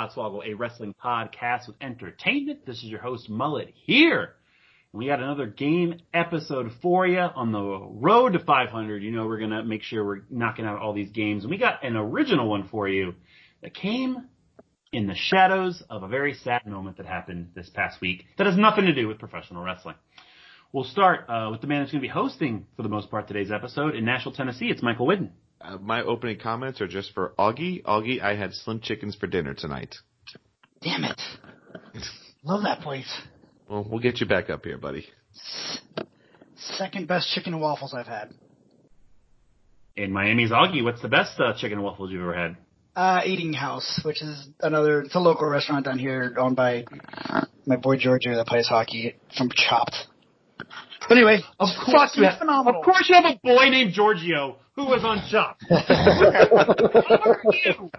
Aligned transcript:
A 0.00 0.54
wrestling 0.54 0.94
podcast 0.94 1.66
with 1.66 1.76
entertainment. 1.78 2.64
This 2.64 2.78
is 2.78 2.84
your 2.84 3.00
host 3.00 3.28
Mullet 3.28 3.70
here. 3.74 4.30
We 4.94 5.08
got 5.08 5.20
another 5.20 5.44
game 5.44 6.00
episode 6.14 6.72
for 6.80 7.06
you 7.06 7.18
on 7.18 7.52
the 7.52 7.60
road 7.60 8.32
to 8.32 8.38
500. 8.38 9.02
You 9.02 9.10
know 9.10 9.26
we're 9.26 9.40
gonna 9.40 9.62
make 9.62 9.82
sure 9.82 10.02
we're 10.02 10.22
knocking 10.30 10.64
out 10.64 10.78
all 10.78 10.94
these 10.94 11.10
games, 11.10 11.44
and 11.44 11.50
we 11.50 11.58
got 11.58 11.84
an 11.84 11.96
original 11.96 12.48
one 12.48 12.66
for 12.68 12.88
you 12.88 13.14
that 13.60 13.74
came 13.74 14.26
in 14.90 15.06
the 15.06 15.14
shadows 15.14 15.82
of 15.90 16.02
a 16.02 16.08
very 16.08 16.32
sad 16.32 16.66
moment 16.66 16.96
that 16.96 17.04
happened 17.04 17.50
this 17.54 17.68
past 17.68 18.00
week 18.00 18.24
that 18.38 18.46
has 18.46 18.56
nothing 18.56 18.86
to 18.86 18.94
do 18.94 19.06
with 19.06 19.18
professional 19.18 19.62
wrestling. 19.62 19.96
We'll 20.72 20.84
start 20.84 21.28
uh, 21.28 21.48
with 21.50 21.60
the 21.60 21.66
man 21.66 21.82
that's 21.82 21.92
going 21.92 22.00
to 22.00 22.08
be 22.08 22.12
hosting 22.12 22.66
for 22.74 22.82
the 22.82 22.88
most 22.88 23.10
part 23.10 23.28
today's 23.28 23.50
episode 23.50 23.94
in 23.94 24.06
Nashville, 24.06 24.32
Tennessee. 24.32 24.70
It's 24.70 24.82
Michael 24.82 25.06
Whidden. 25.06 25.32
Uh, 25.60 25.76
my 25.78 26.02
opening 26.02 26.38
comments 26.38 26.80
are 26.80 26.88
just 26.88 27.12
for 27.12 27.34
Augie. 27.38 27.82
Augie, 27.82 28.20
I 28.20 28.34
had 28.34 28.54
slim 28.54 28.80
chickens 28.80 29.14
for 29.14 29.26
dinner 29.26 29.54
tonight. 29.54 29.94
Damn 30.82 31.04
it. 31.04 31.20
Love 32.44 32.62
that 32.62 32.80
place. 32.80 33.10
Well, 33.68 33.86
we'll 33.88 34.00
get 34.00 34.20
you 34.20 34.26
back 34.26 34.48
up 34.48 34.64
here, 34.64 34.78
buddy. 34.78 35.06
Second 36.56 37.06
best 37.08 37.28
chicken 37.34 37.52
and 37.52 37.62
waffles 37.62 37.94
I've 37.94 38.06
had. 38.06 38.32
In 39.96 40.12
Miami's 40.12 40.50
Augie, 40.50 40.82
what's 40.82 41.02
the 41.02 41.08
best 41.08 41.38
uh, 41.38 41.52
chicken 41.54 41.78
and 41.78 41.82
waffles 41.82 42.10
you've 42.10 42.22
ever 42.22 42.34
had? 42.34 42.56
Uh, 42.96 43.20
Eating 43.24 43.52
House, 43.52 44.00
which 44.04 44.22
is 44.22 44.48
another, 44.60 45.02
it's 45.02 45.14
a 45.14 45.20
local 45.20 45.46
restaurant 45.48 45.84
down 45.84 45.98
here 45.98 46.34
owned 46.38 46.56
by 46.56 46.84
my 47.66 47.76
boy 47.76 47.96
Giorgio 47.96 48.34
that 48.36 48.46
plays 48.46 48.66
hockey 48.66 49.14
from 49.36 49.50
Chopped. 49.54 49.94
But 51.10 51.16
anyway, 51.18 51.40
Of 51.58 51.70
fuck 51.86 52.14
you, 52.16 52.22
you 52.22 52.28
have, 52.28 52.38
phenomenal. 52.38 52.82
Of 52.82 52.84
course 52.84 53.08
you 53.08 53.16
have 53.16 53.24
a 53.24 53.36
boy 53.42 53.68
named 53.68 53.92
Giorgio 53.92 54.58
who 54.76 54.84
was 54.84 55.02
on 55.02 55.20
Chop. 55.28 55.58
How 55.68 57.18
are 57.18 57.42
you? 57.64 57.90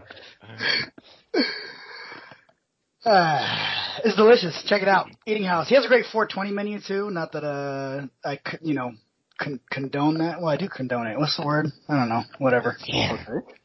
Uh, 3.04 4.00
it's 4.06 4.16
delicious. 4.16 4.64
Check 4.66 4.82
it 4.82 4.88
out. 4.88 5.08
Eating 5.26 5.44
House. 5.44 5.67
He 5.67 5.76
has 5.76 5.84
a 5.84 5.89
great 5.89 6.06
420 6.09 6.52
menu 6.52 6.80
too. 6.80 7.09
Not 7.12 7.34
that 7.34 7.44
uh 7.44 8.08
I 8.23 8.36
c- 8.50 8.59
you 8.62 8.76
know 8.76 8.94
con- 9.38 9.59
condone 9.70 10.20
that. 10.20 10.39
Well, 10.39 10.48
I 10.48 10.56
do 10.56 10.70
condone 10.70 11.08
it. 11.08 11.20
What's 11.20 11.36
the 11.36 11.45
word? 11.45 11.67
I 11.89 11.98
don't 11.98 12.08
know. 12.08 12.22
Whatever. 12.38 12.78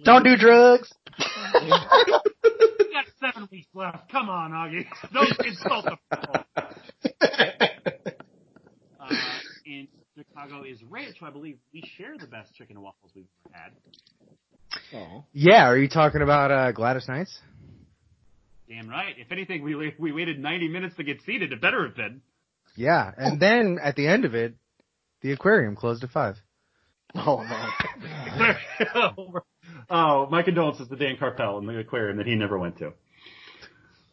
Don't 0.02 0.24
do 0.24 0.36
drugs. 0.36 0.92
You 2.78 2.92
got 2.92 3.06
seven 3.20 3.48
weeks 3.52 3.68
left. 3.74 4.10
Come 4.10 4.28
on, 4.30 4.52
Augie. 4.52 4.86
Don't 5.12 5.28
insult 5.46 5.84
the 5.84 5.96
people. 6.16 6.44
In 7.38 7.45
Chicago 10.36 10.64
is 10.64 10.82
Rich, 10.90 11.16
who 11.20 11.26
I 11.26 11.30
believe 11.30 11.58
we 11.72 11.82
share 11.96 12.16
the 12.18 12.26
best 12.26 12.54
chicken 12.54 12.76
and 12.76 12.84
waffles 12.84 13.10
we've 13.14 13.24
ever 13.46 13.64
had. 13.64 13.72
Oh. 14.94 15.24
Yeah, 15.32 15.66
are 15.66 15.78
you 15.78 15.88
talking 15.88 16.20
about 16.20 16.50
uh, 16.50 16.72
Gladys 16.72 17.08
Knights? 17.08 17.38
Damn 18.68 18.88
right. 18.88 19.14
If 19.16 19.32
anything, 19.32 19.62
we 19.62 19.94
we 19.98 20.12
waited 20.12 20.38
90 20.38 20.68
minutes 20.68 20.96
to 20.96 21.04
get 21.04 21.22
seated. 21.22 21.52
It 21.52 21.60
better 21.60 21.86
have 21.86 21.96
been. 21.96 22.20
Yeah, 22.74 23.10
and 23.16 23.40
then 23.40 23.78
at 23.82 23.96
the 23.96 24.06
end 24.06 24.24
of 24.24 24.34
it, 24.34 24.54
the 25.22 25.32
aquarium 25.32 25.74
closed 25.74 26.04
at 26.04 26.10
five. 26.10 26.36
Oh 27.14 27.38
man. 27.38 28.56
oh, 29.90 30.26
my 30.30 30.42
condolences 30.42 30.88
to 30.88 30.96
Dan 30.96 31.16
Carpel 31.18 31.58
and 31.58 31.68
the 31.68 31.78
aquarium 31.78 32.18
that 32.18 32.26
he 32.26 32.34
never 32.34 32.58
went 32.58 32.78
to. 32.78 32.88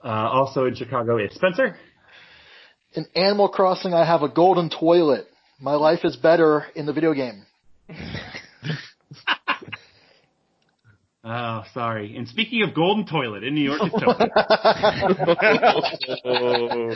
Uh, 0.03 0.07
also 0.07 0.65
in 0.65 0.75
Chicago, 0.75 1.17
it's 1.17 1.35
Spencer. 1.35 1.75
In 2.93 3.05
Animal 3.15 3.49
Crossing, 3.49 3.93
I 3.93 4.05
have 4.05 4.21
a 4.21 4.29
golden 4.29 4.69
toilet. 4.69 5.27
My 5.63 5.75
life 5.75 6.03
is 6.03 6.17
better 6.17 6.65
in 6.75 6.85
the 6.85 6.91
video 6.91 7.13
game. 7.13 7.45
Oh, 11.25 11.63
sorry. 11.73 12.17
And 12.17 12.27
speaking 12.27 12.63
of 12.63 12.75
Golden 12.75 13.05
Toilet 13.05 13.45
in 13.45 13.55
New 13.55 13.61
York, 13.61 13.79
it's 13.81 13.95
Tony. 16.21 16.95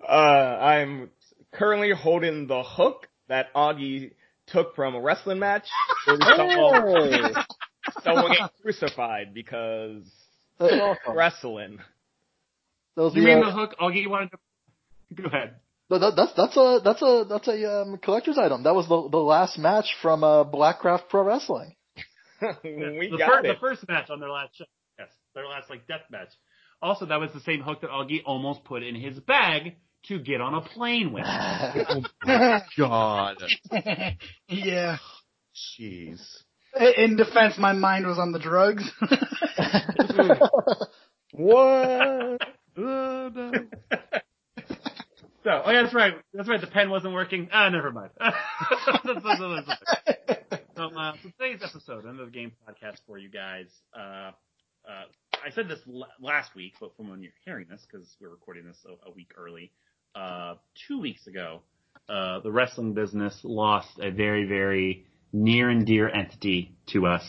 uh, 0.08 0.10
I'm 0.10 1.10
currently 1.52 1.92
holding 1.92 2.46
the 2.46 2.62
hook 2.62 3.08
that 3.28 3.52
Augie 3.52 4.12
took 4.46 4.74
from 4.74 4.94
a 4.94 5.00
wrestling 5.02 5.38
match. 5.38 5.68
Where 6.06 6.16
we 6.16 6.24
saw 6.24 7.44
someone 8.02 8.32
get 8.32 8.52
crucified 8.62 9.34
because 9.34 10.02
awesome. 10.58 10.96
wrestling. 11.14 11.78
That 12.96 13.02
was 13.02 13.14
you 13.14 13.20
mean 13.20 13.42
uh, 13.42 13.50
the 13.50 13.52
hook? 13.52 13.74
Augie, 13.78 14.00
you 14.00 14.08
wanted 14.08 14.30
to 14.30 15.22
go 15.22 15.28
ahead. 15.28 15.56
That- 15.90 15.98
that- 16.00 16.16
that's 16.16 16.32
that's 16.34 16.56
a 16.56 16.80
that's 16.84 17.02
a 17.02 17.24
that's 17.28 17.48
a 17.48 17.82
um, 17.82 17.98
collector's 17.98 18.38
item. 18.38 18.62
That 18.64 18.74
was 18.74 18.88
the 18.88 19.08
the 19.08 19.18
last 19.18 19.58
match 19.58 19.94
from 20.02 20.24
uh, 20.24 20.44
Blackcraft 20.44 21.08
Pro 21.08 21.22
Wrestling. 21.22 21.74
we 22.64 23.08
the, 23.10 23.16
got 23.18 23.30
fir- 23.30 23.38
it. 23.40 23.54
the 23.54 23.60
first 23.60 23.86
match 23.88 24.10
on 24.10 24.20
their 24.20 24.30
last 24.30 24.56
show. 24.56 24.64
Yes, 24.98 25.08
their 25.34 25.46
last 25.46 25.70
like 25.70 25.86
death 25.86 26.02
match. 26.10 26.28
Also, 26.82 27.06
that 27.06 27.18
was 27.20 27.30
the 27.32 27.40
same 27.40 27.62
hook 27.62 27.80
that 27.80 27.90
Augie 27.90 28.20
almost 28.26 28.64
put 28.64 28.82
in 28.82 28.94
his 28.94 29.18
bag 29.20 29.76
to 30.08 30.18
get 30.18 30.40
on 30.40 30.54
a 30.54 30.60
plane 30.60 31.12
with. 31.12 31.24
oh 32.28 32.60
God. 32.76 33.36
yeah. 34.48 34.98
Jeez. 35.80 36.20
In 36.98 37.16
defense, 37.16 37.54
my 37.58 37.72
mind 37.72 38.06
was 38.06 38.18
on 38.18 38.32
the 38.32 38.38
drugs. 38.38 38.84
what? 41.32 42.40
Oh, 42.76 43.30
no. 43.34 43.52
So, 45.46 45.62
oh 45.64 45.70
yeah, 45.70 45.82
that's 45.82 45.94
right. 45.94 46.14
That's 46.34 46.48
right. 46.48 46.60
The 46.60 46.66
pen 46.66 46.90
wasn't 46.90 47.14
working. 47.14 47.48
Ah, 47.52 47.68
never 47.68 47.92
mind. 47.92 48.10
So, 50.76 50.90
uh, 50.94 51.12
so 51.22 51.30
today's 51.38 51.60
episode, 51.62 52.04
another 52.04 52.28
game 52.28 52.50
podcast 52.68 52.96
for 53.06 53.16
you 53.16 53.30
guys. 53.30 53.66
Uh, 53.96 54.32
uh, 54.90 55.04
I 55.42 55.50
said 55.54 55.68
this 55.68 55.78
l- 55.88 56.08
last 56.20 56.56
week, 56.56 56.72
but 56.80 56.96
from 56.96 57.08
when 57.10 57.22
you're 57.22 57.30
hearing 57.44 57.66
this, 57.70 57.80
because 57.88 58.06
we're 58.20 58.28
recording 58.28 58.66
this 58.66 58.76
a, 58.84 59.08
a 59.08 59.12
week 59.12 59.30
early, 59.38 59.70
uh, 60.16 60.56
two 60.88 61.00
weeks 61.00 61.28
ago, 61.28 61.60
uh, 62.08 62.40
the 62.40 62.50
wrestling 62.50 62.92
business 62.94 63.38
lost 63.44 64.00
a 64.02 64.10
very, 64.10 64.46
very 64.46 65.06
near 65.32 65.70
and 65.70 65.86
dear 65.86 66.08
entity 66.08 66.74
to 66.88 67.06
us. 67.06 67.22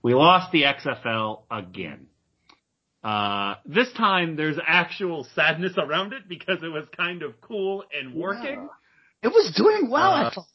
We 0.00 0.14
lost 0.14 0.52
the 0.52 0.62
XFL 0.62 1.42
again. 1.50 2.06
Uh, 3.04 3.56
this 3.66 3.92
time 3.92 4.34
there's 4.34 4.56
actual 4.66 5.26
sadness 5.34 5.74
around 5.76 6.14
it 6.14 6.22
because 6.28 6.62
it 6.62 6.68
was 6.68 6.84
kind 6.96 7.22
of 7.22 7.38
cool 7.42 7.84
and 7.98 8.14
working. 8.14 8.68
it 9.22 9.28
was 9.28 9.52
doing 9.54 9.90
well, 9.90 10.10
I 10.12 10.24
Uh, 10.24 10.30
thought. 10.30 10.46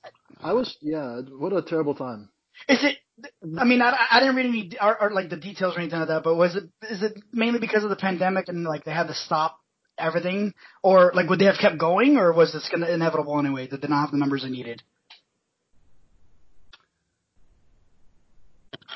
I 0.41 0.53
was 0.53 0.75
yeah. 0.81 1.21
What 1.37 1.53
a 1.53 1.61
terrible 1.61 1.93
time. 1.95 2.29
Is 2.67 2.83
it? 2.83 2.97
I 3.59 3.65
mean, 3.65 3.81
I, 3.81 3.95
I 4.11 4.19
didn't 4.19 4.35
read 4.35 4.45
any 4.47 4.71
or, 4.81 4.99
or 5.03 5.11
like 5.11 5.29
the 5.29 5.37
details 5.37 5.75
or 5.75 5.79
anything 5.79 5.99
like 5.99 6.07
that. 6.07 6.23
But 6.23 6.35
was 6.35 6.55
it? 6.55 6.63
Is 6.89 7.03
it 7.03 7.13
mainly 7.31 7.59
because 7.59 7.83
of 7.83 7.89
the 7.91 7.95
pandemic 7.97 8.47
and 8.47 8.63
like 8.63 8.83
they 8.83 8.91
had 8.93 9.07
to 9.07 9.13
stop 9.13 9.59
everything, 9.99 10.53
or 10.81 11.11
like 11.13 11.29
would 11.29 11.39
they 11.39 11.45
have 11.45 11.57
kept 11.59 11.77
going, 11.77 12.17
or 12.17 12.33
was 12.33 12.51
this 12.53 12.67
gonna 12.71 12.87
inevitable 12.89 13.37
anyway? 13.37 13.67
Did 13.67 13.81
they 13.81 13.87
not 13.89 14.01
have 14.01 14.11
the 14.11 14.17
numbers 14.17 14.41
they 14.43 14.49
needed? 14.49 14.81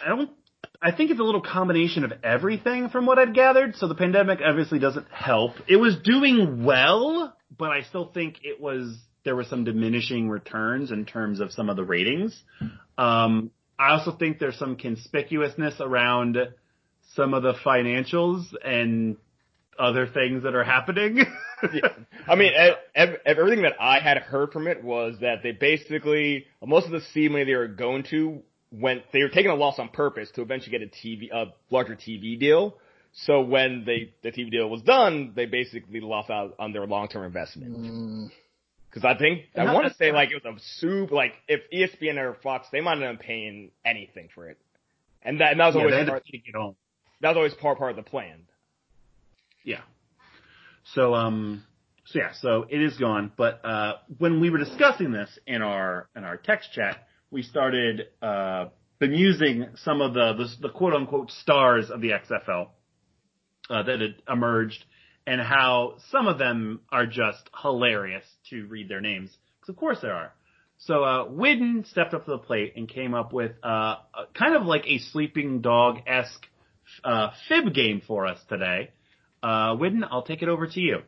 I 0.04 0.10
don't. 0.10 0.30
I 0.84 0.92
think 0.92 1.12
it's 1.12 1.20
a 1.20 1.24
little 1.24 1.42
combination 1.42 2.04
of 2.04 2.12
everything 2.24 2.90
from 2.90 3.06
what 3.06 3.18
I've 3.18 3.34
gathered. 3.34 3.78
So 3.78 3.88
the 3.88 3.96
pandemic 3.96 4.40
obviously 4.46 4.80
doesn't 4.80 5.08
help. 5.10 5.54
It 5.68 5.78
was 5.78 5.96
doing 6.04 6.66
well, 6.66 7.34
but 7.58 7.72
I 7.72 7.84
still 7.84 8.12
think 8.14 8.40
it 8.44 8.60
was 8.60 8.98
there 9.24 9.36
were 9.36 9.46
some 9.46 9.64
diminishing 9.64 10.30
returns 10.30 10.92
in 10.92 11.06
terms 11.06 11.40
of 11.40 11.54
some 11.54 11.70
of 11.70 11.78
the 11.78 11.86
ratings. 11.86 12.38
Um, 12.98 13.52
I 13.80 13.92
also 13.92 14.12
think 14.12 14.40
there's 14.40 14.60
some 14.60 14.76
conspicuousness 14.76 15.80
around 15.80 16.38
some 17.16 17.34
of 17.34 17.44
the 17.44 17.54
financials 17.54 18.44
and 18.64 19.16
other 19.80 20.06
things 20.06 20.44
that 20.44 20.54
are 20.54 20.66
happening. 20.66 21.26
I 22.28 22.36
mean, 22.36 22.52
ev- 22.94 23.18
everything 23.26 23.64
that 23.64 23.74
I 23.80 24.00
had 24.00 24.18
heard 24.18 24.52
from 24.52 24.68
it 24.68 24.84
was 24.84 25.16
that 25.22 25.44
they 25.44 25.54
basically 25.54 26.46
most 26.64 26.88
of 26.88 26.92
the 26.92 27.02
seed 27.14 27.32
money 27.32 27.46
they 27.46 27.56
were 27.56 27.68
going 27.70 28.04
to 28.12 28.44
went. 28.74 29.04
They 29.14 29.22
were 29.22 29.30
taking 29.30 29.52
a 29.52 29.56
loss 29.56 29.80
on 29.80 29.90
purpose 29.90 30.30
to 30.36 30.42
eventually 30.42 30.78
get 30.78 30.82
a 30.88 30.92
TV, 30.92 31.32
a 31.32 31.54
larger 31.70 31.96
TV 31.96 32.38
deal. 32.40 32.76
So 33.14 33.42
when 33.42 33.84
they 33.86 34.14
the 34.24 34.32
TV 34.32 34.50
deal 34.50 34.70
was 34.70 34.82
done, 34.82 35.34
they 35.36 35.46
basically 35.46 36.02
lost 36.02 36.30
out 36.30 36.56
on 36.60 36.74
their 36.74 36.86
long 36.88 37.08
term 37.08 37.24
investment. 37.26 37.78
Mm, 37.78 38.32
Because 38.90 39.06
I 39.06 39.16
think 39.18 39.44
I 39.56 39.72
want 39.72 39.88
to 39.88 39.94
say 39.96 40.12
like 40.12 40.32
it 40.32 40.44
was 40.44 40.56
a 40.58 40.60
soup. 40.80 41.12
Like 41.12 41.34
if 41.48 41.62
ESPN 41.72 42.18
or 42.18 42.36
Fox, 42.42 42.68
they 42.72 42.82
might 42.82 42.96
not 42.96 43.04
have 43.08 43.20
been 43.20 43.26
paying 43.26 43.72
anything 43.86 44.30
for 44.34 44.50
it, 44.50 44.58
and 45.22 45.40
that, 45.42 45.52
and 45.52 45.60
that 45.60 45.68
was 45.68 45.76
always 45.76 45.92
they 45.94 45.98
had 46.00 46.06
to 46.06 46.12
part- 46.12 46.26
to 46.26 46.38
get 46.40 46.56
on. 46.56 46.76
that 47.22 47.30
was 47.30 47.38
always 47.38 47.54
part 47.54 47.78
part 47.78 47.92
of 47.92 47.98
the 47.98 48.10
plan. 48.10 48.42
Yeah. 49.64 49.82
So 50.96 51.14
um 51.14 51.64
so 52.06 52.20
yeah, 52.20 52.32
so 52.34 52.66
it 52.70 52.82
is 52.82 52.98
gone. 52.98 53.32
But 53.38 53.64
uh 53.64 53.94
when 54.18 54.40
we 54.42 54.50
were 54.50 54.58
discussing 54.58 55.12
this 55.12 55.30
in 55.48 55.62
our 55.62 56.10
in 56.16 56.24
our 56.24 56.38
text 56.38 56.74
chat, 56.74 56.98
we 57.34 57.42
started 57.42 58.08
uh 58.22 58.66
bemusing 59.02 59.78
some 59.84 60.02
of 60.02 60.14
the 60.14 60.34
the, 60.34 60.68
the 60.68 60.70
quote 60.70 60.94
unquote 60.94 61.32
stars 61.32 61.90
of 61.90 62.00
the 62.00 62.12
XFL 62.12 62.68
uh, 63.70 63.84
that 63.84 64.00
had 64.00 64.16
emerged 64.30 64.86
and 65.26 65.42
how 65.42 65.96
some 66.12 66.28
of 66.28 66.38
them 66.38 66.82
are 66.92 67.06
just 67.06 67.50
hilarious 67.62 68.26
to 68.50 68.66
read 68.68 68.90
their 68.90 69.02
names. 69.02 69.30
Because 69.60 69.70
of 69.70 69.78
course 69.78 69.98
there 70.02 70.14
are. 70.14 70.34
So 70.78 71.04
uh 71.04 71.28
Widden 71.28 71.86
stepped 71.88 72.14
up 72.14 72.26
to 72.26 72.32
the 72.32 72.38
plate 72.38 72.74
and 72.76 72.88
came 72.88 73.14
up 73.14 73.34
with 73.34 73.52
uh 73.64 73.96
kind 74.38 74.56
of 74.56 74.64
like 74.64 74.86
a 74.86 75.00
sleeping 75.00 75.62
dog 75.62 75.98
esque 76.08 76.46
uh 77.04 77.32
fib 77.50 77.74
game 77.74 78.02
for 78.06 78.28
us 78.28 78.40
today. 78.48 78.92
Uh, 79.42 79.76
Widden, 79.76 80.08
I'll 80.10 80.24
take 80.24 80.42
it 80.42 80.48
over 80.48 80.68
to 80.68 80.80
you. 80.80 81.00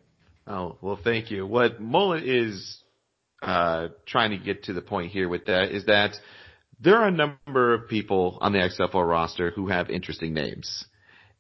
Oh, 0.46 0.78
well, 0.82 1.00
thank 1.02 1.32
you. 1.32 1.48
What 1.48 1.82
Mullet 1.82 2.24
is 2.24 2.82
Uh, 3.42 3.90
trying 4.06 4.32
to 4.32 4.38
get 4.38 4.64
to 4.64 4.74
the 4.74 4.82
point 4.82 5.12
here 5.12 5.30
with 5.30 5.46
that 5.46 5.72
is 5.72 5.86
that 5.86 6.16
there 6.80 6.98
are 6.98 7.08
a 7.08 7.12
number 7.12 7.74
of 7.74 7.88
people 7.88 8.38
on 8.42 8.54
the 8.54 8.60
XFL 8.60 9.08
roster 9.08 9.52
who 9.52 9.68
have 9.68 9.90
interesting 9.90 10.34
names. 10.34 10.86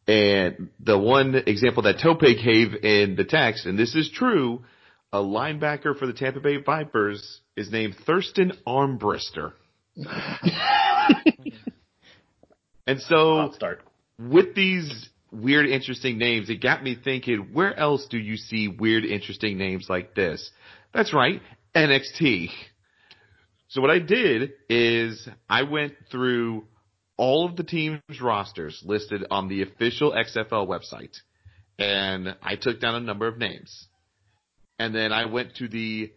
And 0.07 0.69
the 0.79 0.97
one 0.97 1.35
example 1.35 1.83
that 1.83 1.99
Tope 2.01 2.21
gave 2.21 2.75
in 2.83 3.15
the 3.15 3.23
text, 3.23 3.65
and 3.65 3.77
this 3.77 3.95
is 3.95 4.09
true, 4.13 4.63
a 5.11 5.17
linebacker 5.17 5.97
for 5.97 6.05
the 6.05 6.13
Tampa 6.13 6.41
Bay 6.41 6.57
Vipers 6.57 7.41
is 7.55 7.71
named 7.71 7.95
Thurston 8.05 8.51
Armbrister. 8.67 9.53
and 12.85 13.01
so 13.01 13.51
with 14.19 14.53
these 14.53 15.09
weird, 15.31 15.65
interesting 15.67 16.17
names, 16.17 16.49
it 16.49 16.61
got 16.61 16.83
me 16.83 16.97
thinking, 17.01 17.49
where 17.53 17.77
else 17.77 18.05
do 18.09 18.17
you 18.17 18.37
see 18.37 18.67
weird, 18.67 19.05
interesting 19.05 19.57
names 19.57 19.87
like 19.89 20.15
this? 20.15 20.51
That's 20.93 21.13
right, 21.13 21.41
NXT. 21.75 22.49
So 23.67 23.81
what 23.81 23.91
I 23.91 23.99
did 23.99 24.51
is 24.69 25.27
I 25.49 25.63
went 25.63 25.93
through 26.09 26.65
all 27.17 27.45
of 27.45 27.55
the 27.55 27.63
teams' 27.63 28.01
rosters 28.21 28.81
listed 28.85 29.25
on 29.29 29.47
the 29.47 29.61
official 29.63 30.13
XFL 30.13 30.67
website, 30.67 31.15
and 31.77 32.35
I 32.41 32.55
took 32.55 32.79
down 32.79 32.95
a 32.95 32.99
number 32.99 33.27
of 33.27 33.37
names. 33.37 33.87
And 34.79 34.93
then 34.93 35.11
I 35.11 35.25
went 35.25 35.55
to 35.55 35.67
the 35.67 36.11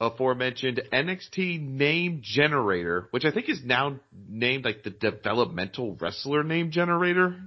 aforementioned 0.00 0.82
NXT 0.92 1.60
name 1.60 2.20
generator, 2.22 3.08
which 3.10 3.24
I 3.24 3.30
think 3.30 3.48
is 3.48 3.60
now 3.64 4.00
named 4.28 4.64
like 4.64 4.82
the 4.82 4.90
developmental 4.90 5.96
wrestler 6.00 6.42
name 6.42 6.70
generator. 6.70 7.40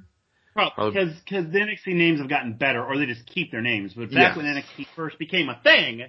Well, 0.55 0.71
Probably- 0.71 0.93
because 0.93 1.19
because 1.19 1.51
the 1.51 1.59
NXT 1.59 1.95
names 1.95 2.19
have 2.19 2.29
gotten 2.29 2.53
better, 2.53 2.83
or 2.83 2.97
they 2.97 3.05
just 3.05 3.25
keep 3.25 3.51
their 3.51 3.61
names. 3.61 3.93
But 3.93 4.11
Yes. 4.11 4.13
back 4.13 4.37
when 4.37 4.45
NXT 4.45 4.87
first 4.95 5.19
became 5.19 5.49
a 5.49 5.59
thing, 5.63 6.05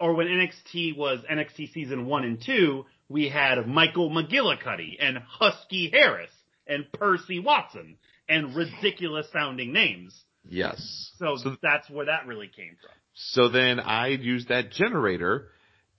or 0.00 0.14
when 0.14 0.26
NXT 0.26 0.96
was 0.96 1.20
NXT 1.30 1.72
season 1.72 2.06
one 2.06 2.24
and 2.24 2.42
two, 2.44 2.84
we 3.08 3.28
had 3.28 3.66
Michael 3.66 4.10
McGillicutty 4.10 4.96
and 5.00 5.18
Husky 5.18 5.90
Harris 5.90 6.30
and 6.66 6.90
Percy 6.92 7.38
Watson 7.38 7.96
and 8.28 8.54
ridiculous 8.54 9.26
sounding 9.32 9.72
names. 9.72 10.14
Yes. 10.48 11.12
So, 11.18 11.36
So- 11.36 11.56
that's 11.62 11.88
where 11.90 12.06
that 12.06 12.26
really 12.26 12.48
came 12.48 12.76
from. 12.80 12.90
So 13.18 13.48
then 13.48 13.80
I 13.80 14.08
used 14.08 14.48
that 14.48 14.70
generator 14.70 15.48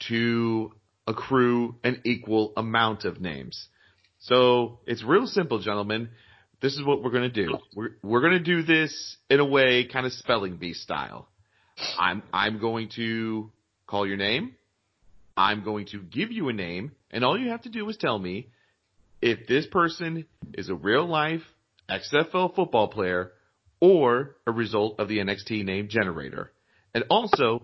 to 0.07 0.71
accrue 1.07 1.75
an 1.83 2.01
equal 2.05 2.53
amount 2.55 3.05
of 3.05 3.19
names. 3.19 3.69
So 4.19 4.79
it's 4.85 5.03
real 5.03 5.25
simple, 5.25 5.59
gentlemen. 5.59 6.09
This 6.61 6.73
is 6.73 6.83
what 6.83 7.01
we're 7.03 7.11
going 7.11 7.31
to 7.31 7.45
do. 7.47 7.57
We're, 7.75 7.89
we're 8.03 8.21
going 8.21 8.33
to 8.33 8.39
do 8.39 8.61
this 8.61 9.17
in 9.29 9.39
a 9.39 9.45
way 9.45 9.85
kind 9.85 10.05
of 10.05 10.13
spelling 10.13 10.57
bee 10.57 10.73
style. 10.73 11.27
I'm, 11.99 12.21
I'm 12.33 12.59
going 12.59 12.89
to 12.95 13.51
call 13.87 14.05
your 14.05 14.17
name. 14.17 14.55
I'm 15.35 15.63
going 15.63 15.87
to 15.87 16.01
give 16.01 16.31
you 16.31 16.49
a 16.49 16.53
name 16.53 16.91
and 17.11 17.23
all 17.23 17.39
you 17.39 17.49
have 17.49 17.63
to 17.63 17.69
do 17.69 17.87
is 17.89 17.97
tell 17.97 18.19
me 18.19 18.49
if 19.21 19.47
this 19.47 19.65
person 19.67 20.25
is 20.53 20.69
a 20.69 20.75
real 20.75 21.07
life 21.07 21.41
XFL 21.89 22.53
football 22.55 22.89
player 22.89 23.31
or 23.79 24.35
a 24.45 24.51
result 24.51 24.99
of 24.99 25.07
the 25.07 25.19
NXT 25.19 25.63
name 25.63 25.87
generator. 25.89 26.51
And 26.93 27.05
also, 27.09 27.63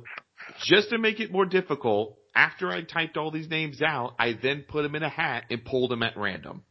just 0.63 0.89
to 0.89 0.97
make 0.97 1.19
it 1.19 1.31
more 1.31 1.45
difficult, 1.45 2.17
after 2.35 2.69
I 2.69 2.81
typed 2.81 3.17
all 3.17 3.31
these 3.31 3.49
names 3.49 3.81
out, 3.81 4.15
I 4.19 4.37
then 4.41 4.65
put 4.67 4.83
them 4.83 4.95
in 4.95 5.03
a 5.03 5.09
hat 5.09 5.45
and 5.49 5.63
pulled 5.63 5.91
them 5.91 6.03
at 6.03 6.17
random. 6.17 6.63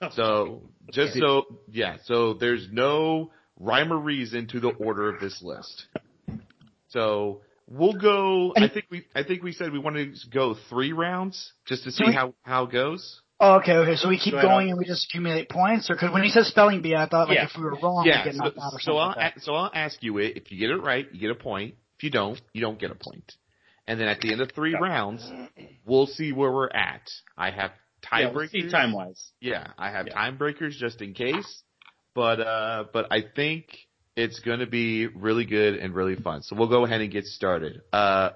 Oh. 0.00 0.08
So, 0.14 0.62
just 0.92 1.14
so, 1.14 1.44
yeah, 1.70 1.96
so 2.04 2.34
there's 2.34 2.68
no 2.70 3.30
rhyme 3.58 3.92
or 3.92 3.98
reason 3.98 4.48
to 4.48 4.60
the 4.60 4.70
order 4.70 5.08
of 5.08 5.20
this 5.20 5.40
list. 5.42 5.86
So, 6.88 7.42
we'll 7.78 7.94
go, 7.98 8.52
I 8.56 8.68
think 8.68 8.86
we, 8.90 9.04
I 9.14 9.22
think 9.24 9.42
we 9.42 9.52
said 9.52 9.72
we 9.72 9.78
wanted 9.78 10.14
to 10.16 10.30
go 10.30 10.54
three 10.68 10.92
rounds, 10.92 11.52
just 11.66 11.84
to 11.84 11.90
see 11.90 12.04
we- 12.06 12.12
how, 12.12 12.34
how 12.42 12.64
it 12.64 12.72
goes. 12.72 13.20
Oh, 13.40 13.56
okay, 13.56 13.72
okay. 13.78 13.96
So 13.96 14.08
we 14.08 14.18
keep 14.20 14.34
Go 14.34 14.38
ahead, 14.38 14.48
going 14.48 14.68
and 14.70 14.78
we 14.78 14.84
just 14.84 15.06
accumulate 15.10 15.48
points, 15.48 15.90
or 15.90 15.94
because 15.94 16.12
when 16.12 16.22
he 16.22 16.30
said 16.30 16.44
spelling 16.44 16.80
bee, 16.80 16.94
I 16.94 17.08
thought 17.08 17.26
like 17.28 17.38
Yeah. 17.38 17.46
if 17.46 17.56
we 17.56 17.64
were 17.64 17.76
wrong, 17.82 18.04
Yeah, 18.06 18.24
we 18.24 18.30
get 18.30 18.36
so, 18.38 18.44
out 18.44 18.72
or 18.72 18.78
so. 18.80 18.96
I'll 18.96 19.08
like 19.16 19.36
a- 19.36 19.40
so 19.40 19.54
I'll 19.54 19.70
ask 19.74 20.00
you 20.00 20.18
it. 20.18 20.36
If 20.36 20.52
you 20.52 20.58
get 20.60 20.70
it 20.70 20.80
right, 20.80 21.06
you 21.12 21.18
get 21.20 21.30
a 21.32 21.34
point. 21.34 21.74
If 21.96 22.04
you 22.04 22.10
don't, 22.10 22.40
you 22.52 22.60
don't 22.60 22.78
get 22.78 22.92
a 22.92 22.94
point. 22.94 23.32
And 23.88 23.98
then 23.98 24.06
at 24.06 24.20
the 24.20 24.30
end 24.30 24.42
of 24.42 24.52
three 24.52 24.72
Yeah. 24.72 24.78
rounds, 24.78 25.28
we'll 25.84 26.06
see 26.06 26.30
where 26.32 26.52
we're 26.52 26.70
at. 26.70 27.02
I 27.36 27.50
have 27.50 27.72
Yeah, 28.12 28.30
we'll 28.30 28.46
tiebreakers. 28.46 28.50
see 28.50 28.70
time 28.70 28.92
wise. 28.92 29.32
Yeah, 29.40 29.66
I 29.76 29.90
have 29.90 30.06
Yeah. 30.06 30.14
time 30.14 30.36
breakers 30.38 30.76
just 30.76 31.02
in 31.02 31.12
case. 31.14 31.62
But 32.14 32.38
uh, 32.40 32.84
but 32.92 33.08
I 33.10 33.22
think 33.34 33.76
it's 34.16 34.40
going 34.40 34.60
to 34.60 34.66
be 34.66 35.06
really 35.06 35.44
good 35.44 35.76
and 35.76 35.94
really 35.94 36.16
fun. 36.16 36.42
So 36.42 36.56
we'll 36.56 36.68
go 36.68 36.84
ahead 36.84 37.00
and 37.00 37.10
get 37.10 37.24
started. 37.24 37.82
Uh, 37.92 38.30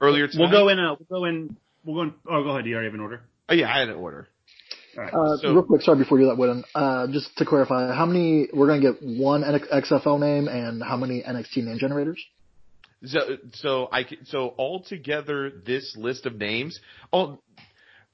earlier 0.00 0.26
tonight. 0.28 0.50
We'll 0.50 0.50
go 0.50 0.68
in. 0.68 0.78
Uh, 0.78 0.94
we'll 1.08 1.20
go 1.20 1.24
in. 1.26 1.56
We'll 1.84 1.96
go 1.96 2.02
in. 2.02 2.14
Oh, 2.28 2.42
go 2.42 2.50
ahead. 2.50 2.64
Do 2.64 2.70
you 2.70 2.76
already 2.76 2.88
have 2.88 2.94
an 2.94 3.00
order? 3.00 3.22
Oh 3.48 3.54
yeah, 3.54 3.72
I 3.72 3.80
had 3.80 3.88
an 3.88 3.96
order. 3.96 4.28
All 4.96 5.02
right. 5.02 5.12
Uh, 5.12 5.36
So- 5.38 5.52
real 5.52 5.62
quick, 5.62 5.82
sorry 5.82 5.98
before 5.98 6.18
you 6.18 6.26
do 6.26 6.30
that, 6.30 6.38
Whitten. 6.40 6.64
Uh, 6.74 7.06
just 7.12 7.36
to 7.38 7.44
clarify, 7.44 7.94
how 7.94 8.06
many 8.06 8.48
we're 8.52 8.66
gonna 8.66 8.80
get 8.80 9.02
one 9.02 9.42
NX 9.42 9.68
XFL 9.90 10.18
name 10.18 10.48
and 10.48 10.82
how 10.82 10.96
many 10.96 11.22
NXT 11.22 11.58
name 11.64 11.78
generators? 11.78 12.24
So 13.04 13.36
so 13.52 13.88
I 13.92 14.04
can, 14.04 14.24
so 14.24 14.54
altogether 14.58 15.50
this 15.50 15.94
list 15.96 16.26
of 16.26 16.36
names, 16.36 16.80
all 17.10 17.42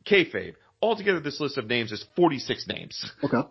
kayfabe. 0.05 0.55
Altogether 0.82 1.20
this 1.20 1.38
list 1.41 1.58
of 1.58 1.67
names 1.67 1.93
is 1.93 2.05
forty 2.17 2.38
six 2.38 2.67
names. 2.67 3.11
Okay. 3.23 3.43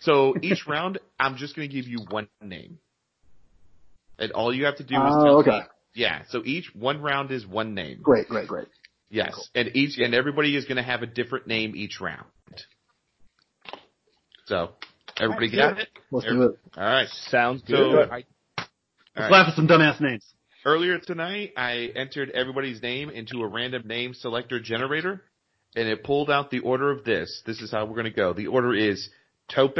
So 0.00 0.34
each 0.42 0.66
round, 0.66 0.98
I'm 1.18 1.36
just 1.36 1.56
going 1.56 1.68
to 1.68 1.74
give 1.74 1.86
you 1.88 1.98
one 2.08 2.28
name, 2.40 2.78
and 4.18 4.32
all 4.32 4.54
you 4.54 4.64
have 4.66 4.76
to 4.76 4.84
do 4.84 4.94
is 4.94 5.00
Oh, 5.02 5.24
tell 5.24 5.34
okay. 5.40 5.50
me. 5.50 5.64
Yeah. 5.94 6.22
So 6.30 6.42
each 6.44 6.70
one 6.74 7.00
round 7.02 7.30
is 7.30 7.46
one 7.46 7.74
name. 7.74 8.00
Great, 8.02 8.28
great, 8.28 8.46
great. 8.48 8.68
Yes, 9.10 9.48
and 9.54 9.70
each 9.74 9.98
and 9.98 10.14
everybody 10.14 10.54
is 10.54 10.64
going 10.66 10.76
to 10.76 10.82
have 10.82 11.02
a 11.02 11.06
different 11.06 11.46
name 11.46 11.74
each 11.74 11.98
round. 12.00 12.26
So 14.46 14.72
everybody 15.18 15.50
got 15.54 15.78
it. 15.78 15.88
Let's 16.10 16.26
do 16.26 16.42
it. 16.42 16.58
All 16.76 16.84
right. 16.84 17.08
Sounds 17.08 17.62
So 17.66 17.74
good. 17.74 18.10
I, 18.10 18.14
Let's 18.16 18.68
all 19.16 19.22
right. 19.24 19.32
laugh 19.32 19.48
at 19.48 19.54
some 19.56 19.66
dumbass 19.66 20.00
names. 20.00 20.24
earlier 20.64 20.98
tonight, 20.98 21.52
I 21.56 21.90
entered 21.96 22.30
everybody's 22.30 22.82
name 22.82 23.10
into 23.10 23.40
a 23.42 23.46
random 23.48 23.86
name 23.86 24.14
selector 24.14 24.60
generator, 24.60 25.22
and 25.74 25.88
it 25.88 26.04
pulled 26.04 26.30
out 26.30 26.50
the 26.50 26.60
order 26.60 26.90
of 26.90 27.04
this. 27.04 27.42
This 27.46 27.60
is 27.60 27.70
how 27.70 27.84
we're 27.86 27.94
going 27.94 28.04
to 28.04 28.10
go. 28.10 28.32
The 28.32 28.46
order 28.48 28.74
is 28.74 29.08
Tope, 29.50 29.76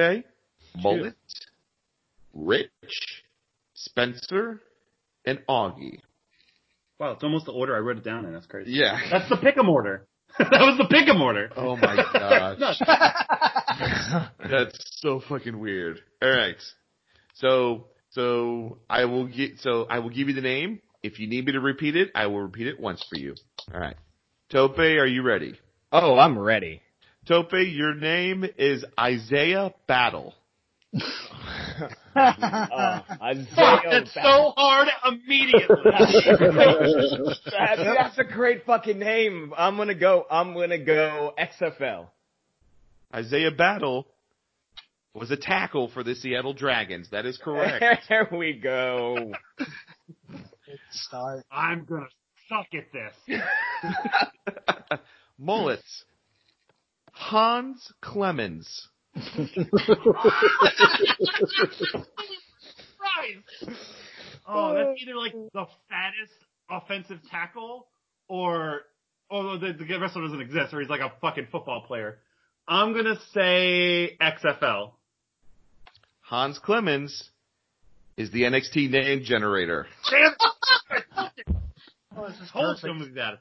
Mullet, 0.76 1.14
Rich, 2.34 2.70
Spencer, 3.84 4.60
and 5.24 5.40
Augie. 5.48 6.00
Wow, 6.98 7.12
it's 7.12 7.22
almost 7.22 7.46
the 7.46 7.52
order 7.52 7.76
I 7.76 7.78
wrote 7.78 7.98
it 7.98 8.04
down 8.04 8.24
in. 8.24 8.32
That's 8.32 8.46
crazy. 8.46 8.72
Yeah. 8.72 8.98
That's 9.10 9.28
the 9.28 9.36
pick'em 9.36 9.68
order. 9.68 10.06
that 10.38 10.50
was 10.50 10.78
the 10.78 10.84
pick'em 10.84 11.20
order. 11.20 11.50
Oh 11.56 11.76
my 11.76 11.96
gosh. 11.96 12.78
That's 14.50 14.78
so 15.00 15.20
fucking 15.28 15.58
weird. 15.58 16.00
All 16.22 16.30
right. 16.30 16.56
So 17.34 17.86
so 18.10 18.78
I 18.90 19.04
will 19.06 19.26
get 19.26 19.60
so 19.60 19.86
I 19.88 20.00
will 20.00 20.10
give 20.10 20.28
you 20.28 20.34
the 20.34 20.40
name. 20.40 20.80
If 21.02 21.20
you 21.20 21.28
need 21.28 21.46
me 21.46 21.52
to 21.52 21.60
repeat 21.60 21.96
it, 21.96 22.10
I 22.14 22.26
will 22.26 22.42
repeat 22.42 22.66
it 22.66 22.80
once 22.80 23.04
for 23.08 23.16
you. 23.16 23.34
All 23.72 23.80
right. 23.80 23.96
Tope, 24.50 24.78
are 24.78 25.06
you 25.06 25.22
ready? 25.22 25.58
Oh, 25.92 26.18
I'm 26.18 26.38
ready. 26.38 26.82
Tope, 27.26 27.52
your 27.52 27.94
name 27.94 28.44
is 28.56 28.84
Isaiah 28.98 29.72
Battle. 29.86 30.34
Uh, 32.16 32.97
Isaiah 33.28 33.46
Fuck, 33.54 33.82
that's 33.90 34.14
Bat- 34.14 34.24
so 34.24 34.52
hard 34.56 34.88
immediately. 35.06 35.66
That- 37.50 37.76
that's 37.76 38.18
a 38.18 38.24
great 38.24 38.64
fucking 38.64 38.98
name. 38.98 39.52
I'm 39.56 39.76
gonna 39.76 39.94
go. 39.94 40.24
I'm 40.30 40.54
gonna 40.54 40.78
go 40.82 41.34
XFL. 41.38 42.06
Isaiah 43.14 43.50
Battle 43.50 44.06
was 45.14 45.30
a 45.30 45.36
tackle 45.36 45.88
for 45.88 46.02
the 46.02 46.14
Seattle 46.14 46.54
Dragons. 46.54 47.10
That 47.10 47.26
is 47.26 47.36
correct. 47.38 47.84
There 48.08 48.28
we 48.32 48.54
go. 48.54 49.32
Start. 50.90 51.44
I'm 51.50 51.84
gonna 51.84 52.06
suck 52.48 52.66
at 52.74 52.90
this. 52.92 53.40
Mullets. 55.38 56.04
Hans 57.12 57.92
Clemens. 58.00 58.88
Christ! 63.18 63.78
Oh, 64.50 64.72
that's 64.72 65.02
either 65.02 65.14
like 65.14 65.32
the 65.52 65.66
fattest 65.90 66.32
offensive 66.70 67.18
tackle 67.30 67.86
or 68.28 68.80
oh 69.30 69.58
the, 69.58 69.74
the 69.74 69.98
wrestler 69.98 70.22
doesn't 70.22 70.40
exist 70.40 70.72
or 70.72 70.80
he's 70.80 70.88
like 70.88 71.02
a 71.02 71.12
fucking 71.20 71.48
football 71.52 71.82
player. 71.82 72.16
I'm 72.66 72.94
gonna 72.94 73.18
say 73.34 74.16
XFL. 74.18 74.92
Hans 76.22 76.58
Clemens 76.58 77.28
is 78.16 78.30
the 78.30 78.44
NXT 78.44 78.88
name 78.88 79.22
generator. 79.22 79.86
Damn 80.10 80.32
it! 80.98 81.46
oh, 82.16 82.28
this 82.28 82.40
is 82.40 82.48
wholesome 82.50 83.14
that. 83.16 83.40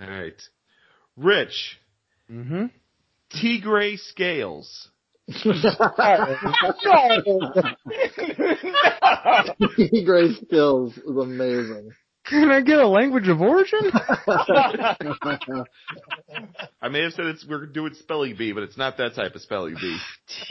All 0.00 0.08
right. 0.08 0.40
Rich, 1.18 1.78
Mm-hmm. 2.30 2.66
Tegray 3.34 3.98
Scales. 3.98 4.88
Grace 10.04 10.38
skills 10.40 10.96
is 10.96 11.16
amazing. 11.16 11.90
Can 12.26 12.50
I 12.50 12.60
get 12.60 12.78
a 12.78 12.86
language 12.86 13.28
of 13.28 13.40
origin? 13.40 13.80
I 16.82 16.88
may 16.90 17.02
have 17.02 17.12
said 17.14 17.26
it's 17.26 17.46
we're 17.48 17.66
doing 17.66 17.94
spelling 17.94 18.36
bee, 18.36 18.52
but 18.52 18.62
it's 18.62 18.76
not 18.76 18.98
that 18.98 19.14
type 19.14 19.34
of 19.34 19.40
spelling 19.40 19.74
bee. 19.80 19.98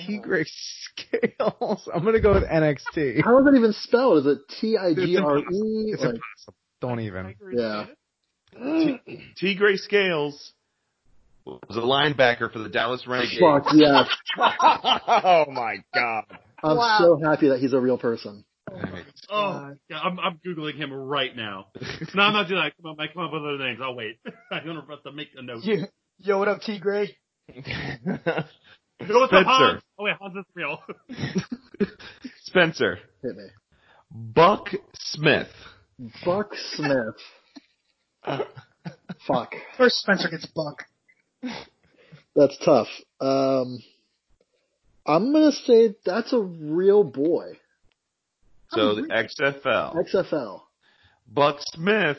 Tegray 0.07 0.45
scales. 0.47 1.87
I'm 1.93 2.03
gonna 2.03 2.19
go 2.19 2.33
with 2.33 2.43
NXT. 2.43 3.23
How 3.23 3.37
is 3.39 3.45
that 3.45 3.53
even 3.55 3.73
spelled? 3.73 4.25
Is 4.25 4.37
it 4.37 4.39
T 4.59 4.77
I 4.77 4.93
G 4.93 5.17
R 5.17 5.37
E? 5.37 5.43
It's 5.93 6.01
Like, 6.01 6.15
impossible. 6.15 6.55
Don't 6.81 6.99
even. 7.01 7.35
yeah. 7.53 7.85
Tegray 9.41 9.77
Scales 9.77 10.53
was 11.45 11.75
a 11.77 11.79
linebacker 11.79 12.51
for 12.51 12.59
the 12.59 12.69
Dallas 12.69 13.05
Renegades. 13.07 13.39
Fuck 13.39 13.67
yes. 13.73 14.07
oh 14.37 15.45
my 15.51 15.77
god. 15.93 16.23
I'm 16.63 16.77
Wow. 16.77 16.97
so 16.99 17.19
happy 17.23 17.49
that 17.49 17.59
he's 17.59 17.73
a 17.73 17.79
real 17.79 17.97
person. 17.97 18.43
All 18.69 18.77
right. 18.79 19.05
Oh, 19.31 19.71
yeah, 19.89 19.99
I'm, 19.99 20.19
I'm 20.19 20.39
googling 20.45 20.75
him 20.75 20.93
right 20.93 21.35
now. 21.35 21.67
No, 22.13 22.23
I'm 22.23 22.33
not 22.33 22.47
doing 22.47 22.61
that. 22.61 22.73
Come 22.81 22.91
on, 22.91 22.99
I 22.99 23.11
come 23.11 23.23
up 23.23 23.31
with 23.33 23.41
other 23.43 23.57
names. 23.57 23.79
I'll 23.81 23.95
wait. 23.95 24.19
I'm 24.51 24.65
gonna 24.65 24.83
have 24.89 25.03
to 25.03 25.11
make 25.11 25.29
a 25.37 25.41
note. 25.41 25.63
Yo, 25.63 25.75
yo, 26.17 26.37
what 26.39 26.47
up, 26.47 26.61
T 26.61 26.79
Gray? 26.79 27.15
Go 27.47 27.61
with 29.21 29.31
the 29.31 29.43
Hans. 29.45 29.81
Oh 29.97 30.03
wait, 30.03 30.15
Hans 30.19 30.35
is 30.35 30.45
real. 30.55 30.79
Spencer. 32.43 32.99
Hit 33.23 33.35
me. 33.35 33.45
Buck 34.11 34.69
Smith. 34.95 35.47
Buck 36.25 36.51
Smith. 36.73 37.15
Fuck. 39.27 39.53
First, 39.77 39.97
Spencer 39.97 40.29
gets 40.29 40.45
buck. 40.47 40.83
That's 42.35 42.57
tough. 42.63 42.87
Um, 43.19 43.79
I'm 45.05 45.33
gonna 45.33 45.51
say 45.51 45.95
that's 46.05 46.33
a 46.33 46.39
real 46.39 47.03
boy. 47.03 47.57
So 48.69 48.95
the 48.95 49.01
XFL. 49.03 49.95
XFL. 50.13 50.61
Buck 51.27 51.57
Smith 51.73 52.17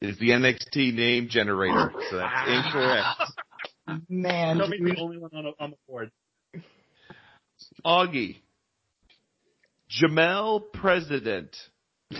is 0.00 0.18
the 0.18 0.30
NXT 0.30 0.94
name 0.94 1.28
generator. 1.28 1.92
So 2.10 2.16
that's 2.18 2.48
incorrect. 2.48 3.06
Man, 4.08 4.58
Tell 4.58 4.68
me 4.68 4.78
the 4.80 4.96
only 5.00 5.18
one 5.18 5.30
on, 5.34 5.44
the- 5.44 5.54
on 5.58 5.70
the 5.70 5.76
board. 5.88 6.10
Augie. 7.84 8.36
Jamel 9.90 10.62
President. 10.72 11.56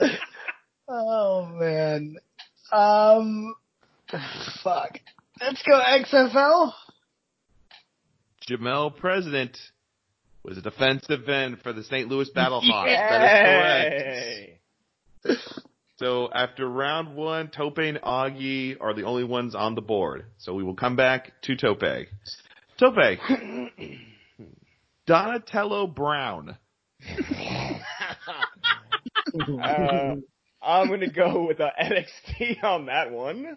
oh 0.94 1.46
man. 1.58 2.16
Um, 2.72 3.54
fuck. 4.62 4.98
Let's 5.40 5.62
go 5.62 5.80
XFL. 5.80 6.72
Jamel 8.48 8.96
President 8.96 9.58
was 10.44 10.58
a 10.58 10.62
defensive 10.62 11.28
end 11.28 11.58
for 11.62 11.72
the 11.72 11.82
St. 11.84 12.08
Louis 12.08 12.30
Battlehawks. 12.36 12.86
That 12.86 13.22
is 13.24 14.48
correct. 15.24 15.60
So 15.96 16.28
after 16.34 16.68
round 16.68 17.16
one, 17.16 17.48
Tope 17.48 17.78
and 17.78 17.98
Augie 17.98 18.76
are 18.80 18.94
the 18.94 19.04
only 19.04 19.24
ones 19.24 19.54
on 19.54 19.74
the 19.74 19.80
board. 19.80 20.26
So 20.38 20.52
we 20.54 20.64
will 20.64 20.74
come 20.74 20.96
back 20.96 21.32
to 21.42 21.56
Tope. 21.56 21.82
Tope. 22.78 22.96
Donatello 25.06 25.86
Brown. 25.86 26.56
Uh, 29.34 30.14
I'm 30.64 30.88
gonna 30.88 31.10
go 31.10 31.46
with 31.46 31.60
uh, 31.60 31.70
NXT 31.82 32.62
on 32.62 32.86
that 32.86 33.10
one. 33.10 33.56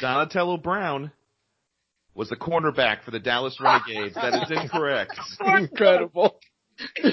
Donatello 0.00 0.58
Brown 0.58 1.10
was 2.14 2.28
the 2.28 2.36
cornerback 2.36 3.02
for 3.04 3.10
the 3.10 3.18
Dallas 3.18 3.58
Renegades. 3.60 4.14
That 4.14 4.34
is 4.34 4.50
incorrect. 4.50 5.18
Incredible. 5.40 6.38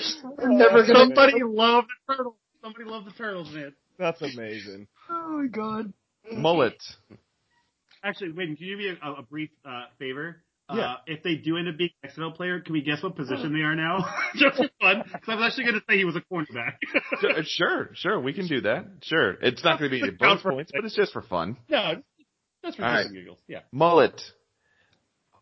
Never 0.41 0.85
gonna. 0.85 0.99
Somebody 0.99 1.43
loved 1.43 1.87
the 2.07 2.15
turtles. 2.15 2.35
Somebody 2.61 2.85
love 2.85 3.05
the 3.05 3.11
turtles, 3.11 3.51
man. 3.53 3.73
That's 3.99 4.21
amazing. 4.21 4.87
Oh 5.09 5.41
my 5.41 5.47
god. 5.47 5.93
Mullet. 6.31 6.81
Actually, 8.03 8.31
wait, 8.31 8.57
can 8.57 8.57
you 8.59 8.75
do 8.75 8.77
me 8.77 8.97
a, 9.01 9.11
a 9.11 9.21
brief 9.21 9.49
uh, 9.65 9.85
favor? 9.99 10.43
Uh, 10.69 10.75
Yeah. 10.77 10.95
if 11.07 11.23
they 11.23 11.35
do 11.35 11.57
end 11.57 11.67
up 11.67 11.77
being 11.77 11.89
an 12.03 12.09
XFL 12.09 12.35
player, 12.35 12.59
can 12.61 12.73
we 12.73 12.81
guess 12.81 13.03
what 13.03 13.15
position 13.15 13.53
they 13.53 13.59
are 13.61 13.75
now? 13.75 14.05
Just 14.35 14.57
for 14.57 14.69
fun. 14.79 15.03
Because 15.03 15.27
I 15.27 15.35
was 15.35 15.43
actually 15.45 15.63
going 15.65 15.75
to 15.75 15.81
say 15.89 15.97
he 15.97 16.05
was 16.05 16.15
a 16.15 16.21
cornerback. 16.21 16.75
Sure, 17.19 17.43
Sure, 17.43 17.89
sure, 17.93 18.19
we 18.19 18.33
can 18.33 18.47
do 18.47 18.61
that. 18.61 18.85
Sure. 19.03 19.31
It's 19.41 19.63
not 19.63 19.79
going 19.79 19.91
to 19.91 20.01
be 20.01 20.09
bonus 20.19 20.41
points, 20.41 20.71
but 20.73 20.85
it's 20.85 20.95
just 20.95 21.11
for 21.13 21.21
fun. 21.21 21.57
no, 21.69 21.95
just 22.63 22.77
for 22.77 22.83
right. 22.83 23.05
giggles. 23.11 23.39
Yeah. 23.47 23.59
Mullet. 23.71 24.21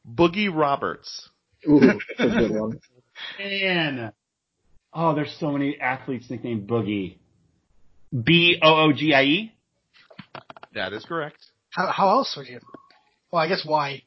Boogie 0.09 0.49
Roberts. 0.53 1.29
Ooh, 1.69 1.79
that's 1.79 1.99
a 2.19 2.27
good 2.27 2.51
one. 2.51 2.79
And 3.39 4.11
oh, 4.93 5.13
there's 5.13 5.35
so 5.39 5.51
many 5.51 5.79
athletes 5.79 6.27
nicknamed 6.31 6.67
Boogie. 6.67 7.17
B 8.11 8.57
O 8.63 8.85
O 8.87 8.93
G 8.93 9.13
I 9.13 9.21
E. 9.23 9.53
That 10.73 10.93
is 10.93 11.05
correct. 11.05 11.37
How, 11.69 11.91
how 11.91 12.09
else 12.09 12.33
would 12.35 12.47
you? 12.47 12.59
Well, 13.31 13.43
I 13.43 13.47
guess 13.47 13.63
why. 13.63 14.01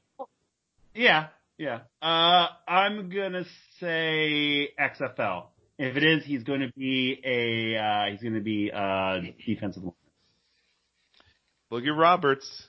Yeah, 0.95 1.29
yeah. 1.59 1.81
Uh, 2.01 2.47
I'm 2.69 3.09
gonna 3.11 3.45
say 3.81 4.69
XFL. 4.79 5.47
If 5.77 5.97
it 5.97 6.05
is, 6.05 6.25
he's 6.25 6.45
going 6.45 6.61
to 6.61 6.73
be 6.77 7.21
a 7.25 7.77
uh, 7.77 8.11
he's 8.13 8.21
going 8.21 8.35
to 8.35 8.41
be 8.41 8.71
uh, 8.73 9.17
defensive. 9.45 9.83
line. 9.83 9.93
Boogie 11.73 11.97
Roberts 11.97 12.69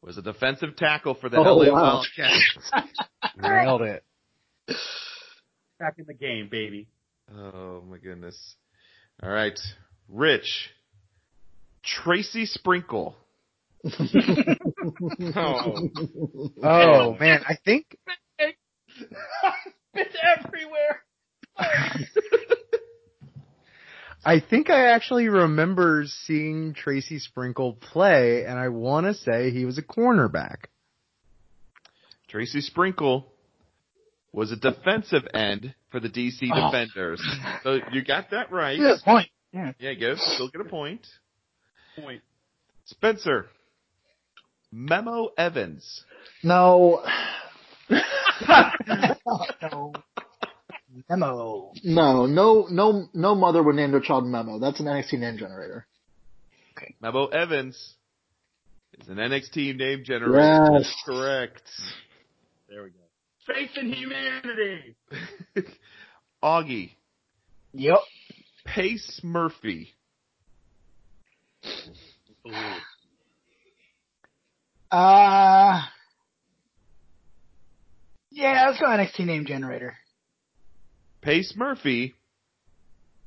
was 0.00 0.16
a 0.16 0.22
defensive 0.22 0.74
tackle 0.76 1.14
for 1.14 1.28
the 1.28 1.36
Oh, 1.36 1.42
LA 1.56 1.70
wow. 1.70 2.02
Wildcats. 2.16 2.70
Nailed 3.36 3.82
it. 3.82 4.04
Back 5.78 5.96
in 5.98 6.06
the 6.06 6.14
game, 6.14 6.48
baby. 6.50 6.88
Oh 7.30 7.82
my 7.82 7.98
goodness. 7.98 8.54
All 9.22 9.28
right. 9.30 9.58
Rich. 10.08 10.70
Tracy 11.84 12.46
Sprinkle. 12.46 13.16
Oh. 15.34 15.74
Oh 16.62 17.16
man, 17.18 17.42
I 17.48 17.56
think 17.64 17.96
it's 19.94 20.16
everywhere. 20.22 21.02
I 24.24 24.38
think 24.40 24.70
I 24.70 24.86
actually 24.92 25.28
remember 25.28 26.04
seeing 26.06 26.74
Tracy 26.74 27.18
Sprinkle 27.18 27.72
play, 27.74 28.44
and 28.44 28.56
I 28.58 28.68
want 28.68 29.06
to 29.06 29.14
say 29.14 29.50
he 29.50 29.64
was 29.64 29.78
a 29.78 29.82
cornerback. 29.82 30.66
Tracy 32.28 32.60
Sprinkle 32.60 33.26
was 34.32 34.52
a 34.52 34.56
defensive 34.56 35.24
end 35.34 35.74
for 35.90 35.98
the 36.00 36.08
DC 36.08 36.48
Oh. 36.52 36.70
Defenders. 36.70 37.20
So 37.64 37.80
you 37.92 38.04
got 38.04 38.30
that 38.30 38.52
right. 38.52 38.78
Yeah, 38.78 38.94
point. 39.04 39.28
Yeah, 39.52 39.72
go. 39.94 40.14
Still 40.16 40.48
get 40.48 40.60
a 40.60 40.64
point. 40.64 41.06
Point. 41.96 42.22
Spencer. 42.86 43.46
Memo 44.72 45.28
Evans. 45.36 46.04
No, 46.42 47.04
no. 49.62 49.92
Memo. 51.08 51.72
no, 51.84 52.26
no, 52.26 52.66
no, 52.70 53.08
no 53.12 53.34
mother 53.34 53.62
would 53.62 53.76
name 53.76 53.92
their 53.92 54.00
child 54.00 54.26
Memo. 54.26 54.58
That's 54.58 54.80
an 54.80 54.86
NXT 54.86 55.18
name 55.18 55.36
generator. 55.38 55.86
Okay. 56.76 56.94
Memo 57.00 57.26
Evans 57.26 57.94
is 58.98 59.08
an 59.08 59.16
NXT 59.16 59.76
name 59.76 60.04
generator. 60.04 60.38
Yes. 60.38 60.70
That's 60.72 61.02
correct. 61.04 61.62
There 62.68 62.82
we 62.82 62.90
go. 62.90 62.96
Faith 63.46 63.70
in 63.76 63.92
humanity. 63.92 64.96
Augie. 66.42 66.92
Yep. 67.74 67.98
Pace 68.64 69.20
Murphy. 69.22 69.90
Uh. 74.92 75.82
Yeah, 78.30 78.66
let's 78.68 78.80
go 78.80 78.86
NXT 78.86 79.26
name 79.26 79.46
generator. 79.46 79.94
Pace 81.20 81.54
Murphy 81.56 82.14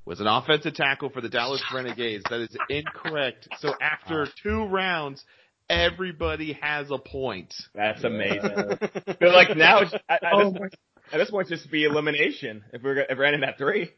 was 0.06 0.20
an 0.20 0.28
offensive 0.28 0.76
tackle 0.76 1.10
for 1.10 1.22
the 1.22 1.30
Dallas 1.30 1.64
Renegades. 1.74 2.24
That 2.30 2.42
is 2.42 2.56
incorrect. 2.70 3.48
So 3.60 3.74
after 3.82 4.28
two 4.44 4.66
rounds, 4.66 5.24
Everybody 5.70 6.54
has 6.62 6.92
a 6.92 7.00
point. 7.00 7.54
That's 7.74 8.04
amazing. 8.04 8.40
They're 9.20 9.32
like 9.32 9.58
now. 9.58 9.82
At, 9.82 9.94
at, 10.10 10.22
Oh 10.32 10.52
this 10.52 10.58
point, 10.60 10.76
at 11.12 11.18
this 11.18 11.32
point, 11.32 11.50
it's 11.50 11.62
just 11.62 11.72
be 11.72 11.86
elimination. 11.86 12.64
If 12.72 12.84
we're 12.84 13.00
if 13.00 13.18
we're 13.18 13.24
ending 13.24 13.44
at 13.44 13.58
three. 13.58 13.90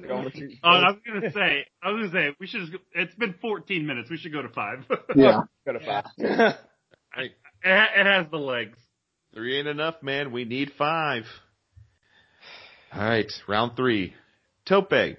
Going 0.00 0.24
with 0.24 0.32
two- 0.32 0.52
Oh, 0.64 0.68
I 0.68 0.90
was 0.92 0.96
gonna 1.06 1.30
say, 1.34 1.66
I 1.82 1.90
was 1.90 2.10
gonna 2.10 2.30
say, 2.30 2.36
we 2.40 2.46
should. 2.46 2.60
Just, 2.62 2.82
it's 2.94 3.14
been 3.16 3.34
14 3.40 3.86
minutes. 3.86 4.08
We 4.08 4.16
should 4.16 4.32
go 4.32 4.40
to 4.40 4.48
five. 4.48 4.84
Yeah. 5.14 5.42
Go 5.66 5.72
to 5.74 5.80
five. 5.80 6.04
it, 6.18 6.56
ha- 7.14 7.88
it 7.96 8.06
has 8.06 8.26
the 8.30 8.38
legs. 8.38 8.78
Three 9.34 9.58
ain't 9.58 9.68
enough, 9.68 10.02
man. 10.02 10.32
We 10.32 10.44
need 10.44 10.72
five. 10.78 11.24
All 12.92 13.02
right, 13.02 13.30
round 13.48 13.76
three. 13.76 14.14
Tope. 14.64 15.16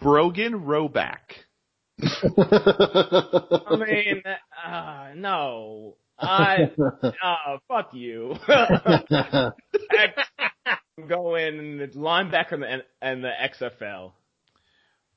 Brogan 0.00 0.64
Roback. 0.64 1.18
I 2.02 3.76
mean, 3.76 4.22
uh, 4.64 5.08
no. 5.16 5.96
I, 6.18 6.70
uh, 7.02 7.58
fuck 7.68 7.94
you. 7.94 8.34
I'm 8.48 9.52
going 11.08 11.78
linebacker 11.94 12.52
and 12.52 12.62
the, 12.62 12.82
and 13.00 13.24
the 13.24 13.30
XFL. 13.30 14.12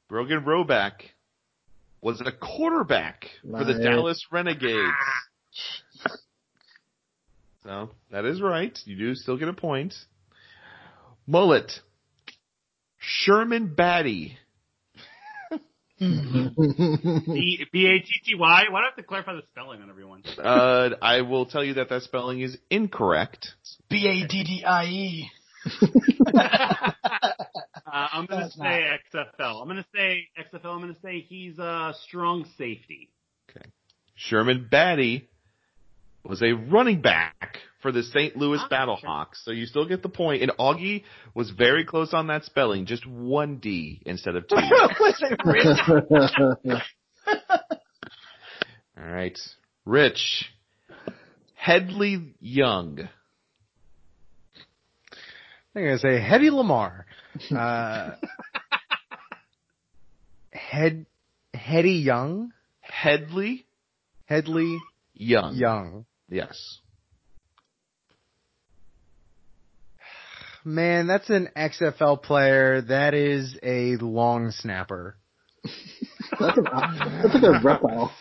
Brogan 0.08 0.42
Roback 0.42 0.94
was 2.02 2.22
a 2.22 2.32
quarterback 2.32 3.28
for 3.50 3.64
the 3.64 3.76
Dallas 3.76 4.26
Renegades. 4.32 4.92
So 7.64 7.92
that 8.12 8.26
is 8.26 8.42
right. 8.42 8.78
You 8.86 8.98
do 8.98 9.16
still 9.16 9.38
get 9.38 9.48
a 9.48 9.54
point. 9.54 9.94
Mullet. 11.28 11.72
Sherman 12.98 13.76
Badie. 13.78 14.38
B 16.00 17.68
B 17.72 17.86
A 17.86 18.00
T 18.00 18.08
T 18.26 18.36
Y. 18.36 18.40
Why 18.40 18.64
do 18.68 18.76
I 18.76 18.86
have 18.86 18.96
to 18.96 19.04
clarify 19.04 19.34
the 19.34 19.44
spelling 19.52 19.84
on 19.84 19.90
everyone? 19.92 20.24
Uh, 20.44 20.90
I 21.00 21.22
will 21.22 21.46
tell 21.46 21.64
you 21.64 21.76
that 21.76 21.90
that 21.90 22.02
spelling 22.02 22.42
is 22.42 22.58
incorrect. 22.72 23.50
B 23.90 24.08
A 24.08 24.28
D 24.28 24.44
D 24.44 24.64
I 24.66 24.86
E. 24.86 25.30
Uh, 27.92 28.08
I'm 28.14 28.26
gonna 28.26 28.44
That's 28.44 28.56
say 28.56 28.88
XFL. 29.14 29.62
I'm 29.62 29.68
gonna 29.68 29.86
say 29.94 30.28
XFL. 30.40 30.66
I'm 30.66 30.80
gonna 30.82 30.96
say 31.04 31.20
he's 31.20 31.60
a 31.60 31.94
strong 32.08 32.46
safety. 32.58 33.10
Okay. 33.50 33.70
Sherman 34.16 34.70
Badie 34.72 35.28
was 36.24 36.42
a 36.42 36.54
running 36.54 37.02
back 37.02 37.58
for 37.82 37.92
the 37.92 38.04
St. 38.04 38.38
Louis 38.38 38.60
Ah, 38.62 38.68
Battlehawks. 38.70 39.44
So 39.44 39.52
you 39.52 39.66
still 39.66 39.88
get 39.88 40.04
the 40.04 40.10
point. 40.10 40.42
And 40.42 40.52
Augie 40.60 41.04
was 41.34 41.50
very 41.50 41.84
close 41.84 42.14
on 42.14 42.28
that 42.28 42.46
spelling, 42.46 42.86
just 42.86 43.06
one 43.06 43.58
D 43.58 44.02
instead 44.06 44.36
of 44.36 44.48
two. 44.48 44.56
Was 45.00 45.22
it 45.22 45.40
Rich? 45.44 46.82
All 48.98 49.04
right. 49.06 49.38
Rich. 49.86 50.46
Headley 51.56 52.36
Young. 52.40 53.10
I'm 55.76 55.84
gonna 55.84 56.00
say 56.00 56.20
Hedy 56.20 56.52
Lamarr. 56.52 57.04
Uh, 57.56 58.12
Head 60.52 61.06
Hetty 61.54 61.94
Young, 62.04 62.52
Headley 62.82 63.66
Headley 64.26 64.78
Young. 65.14 65.56
Young. 65.56 66.06
Yes. 66.30 66.80
Man, 70.64 71.08
that's 71.08 71.30
an 71.30 71.50
XFL 71.56 72.22
player. 72.22 72.82
That 72.82 73.14
is 73.14 73.58
a 73.64 73.96
long 73.98 74.52
snapper. 74.52 75.16
That's 76.40 76.58
a, 76.58 76.62
that's 76.62 77.44
a 77.44 77.60
reptile. 77.64 78.12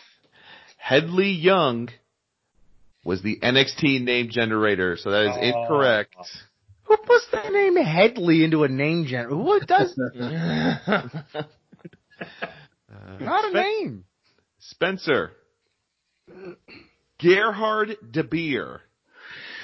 Headley 0.77 1.31
Young 1.31 1.89
was 3.05 3.21
the 3.21 3.39
NXT 3.41 4.01
name 4.03 4.29
generator, 4.31 4.97
so 4.97 5.11
that 5.11 5.23
is 5.25 5.35
Oh. 5.37 5.61
incorrect. 5.61 6.15
Who 6.91 6.97
puts 6.97 7.25
the 7.31 7.49
name 7.49 7.77
Headley 7.77 8.43
into 8.43 8.65
a 8.65 8.67
name 8.67 9.05
gen? 9.05 9.45
What 9.45 9.65
does 9.65 9.97
Uh, 9.97 10.09
not 13.21 13.45
a 13.45 13.49
Spen- 13.49 13.53
name? 13.53 14.03
Spencer. 14.59 15.31
Gerhard 17.17 17.95
De 18.11 18.25
Beer. 18.25 18.81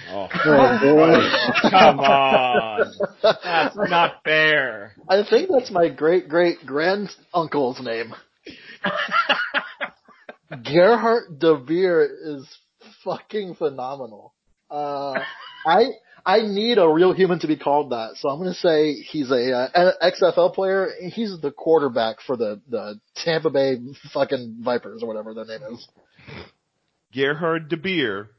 Oh, 0.10 0.30
Oh 0.32 0.80
boy. 0.82 1.70
come 1.70 2.00
on. 2.00 2.94
That's 3.22 3.76
not 3.76 4.24
fair. 4.24 4.94
I 5.10 5.24
think 5.30 5.50
that's 5.52 5.70
my 5.70 5.90
great 5.90 6.30
great 6.30 6.66
grand 6.66 7.10
uncle's 7.34 7.82
name. 7.82 8.16
Gerhard 10.64 11.40
De 11.40 11.58
Beer 11.58 12.10
is 12.24 12.48
fucking 13.04 13.56
phenomenal. 13.56 14.34
Uh, 14.72 15.20
I 15.66 15.88
I 16.28 16.42
need 16.42 16.78
a 16.78 16.86
real 16.88 17.14
human 17.14 17.40
to 17.40 17.48
be 17.48 17.56
called 17.56 17.92
that, 17.92 18.18
so 18.18 18.28
I'm 18.28 18.38
gonna 18.40 18.54
say 18.54 18.96
he's 18.96 19.32
a 19.32 19.54
uh, 19.54 19.70
an 19.74 20.12
XFL 20.12 20.54
player. 20.54 20.90
He's 21.14 21.40
the 21.40 21.52
quarterback 21.52 22.18
for 22.20 22.36
the 22.36 22.60
the 22.68 23.00
Tampa 23.16 23.50
Bay 23.50 23.78
fucking 24.14 24.58
Vipers 24.60 25.02
or 25.04 25.08
whatever 25.08 25.34
their 25.34 25.46
name 25.46 25.62
is. 25.74 25.88
Gerhard 27.14 27.70
De 27.70 27.78
Beer 27.78 28.30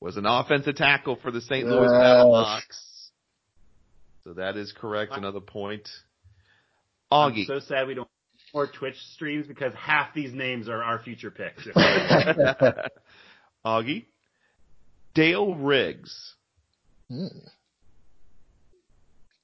was 0.00 0.16
an 0.16 0.26
offensive 0.26 0.74
tackle 0.74 1.16
for 1.22 1.30
the 1.30 1.40
St. 1.40 1.64
Louis 1.64 1.82
Yes. 1.84 1.92
Battlehawks. 1.92 3.08
So 4.24 4.32
that 4.34 4.56
is 4.56 4.72
correct. 4.72 5.12
Another 5.14 5.40
point. 5.40 5.88
I'm 7.12 7.32
Augie. 7.32 7.46
so 7.46 7.60
sad 7.60 7.86
we 7.86 7.94
don't 7.94 8.08
more 8.52 8.66
Twitch 8.66 8.96
streams 9.14 9.46
because 9.46 9.72
half 9.74 10.12
these 10.12 10.32
names 10.32 10.68
are 10.68 10.82
our 10.82 10.98
future 10.98 11.30
picks. 11.30 11.66
Augie. 13.64 14.06
Dale 15.14 15.54
Riggs. 15.54 16.34
Hmm. 17.08 17.26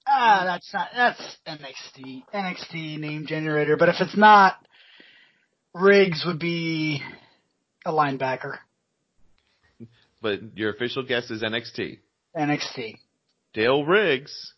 Ah, 0.07 0.42
that's 0.44 0.73
not 0.73 0.88
that's 0.94 1.37
NXT 1.46 2.25
NXT 2.35 2.99
name 2.99 3.27
generator. 3.27 3.77
But 3.77 3.90
if 3.90 3.96
it's 4.01 4.16
not, 4.16 4.57
Riggs 5.75 6.25
would 6.27 6.38
be 6.38 7.01
a 7.85 7.92
linebacker. 7.92 8.59
But 10.20 10.40
your 10.57 10.70
official 10.70 11.03
guess 11.05 11.31
is 11.31 11.42
NXT. 11.42 11.99
NXT. 12.37 12.99
Dale 13.55 13.85
Riggs 13.85 14.55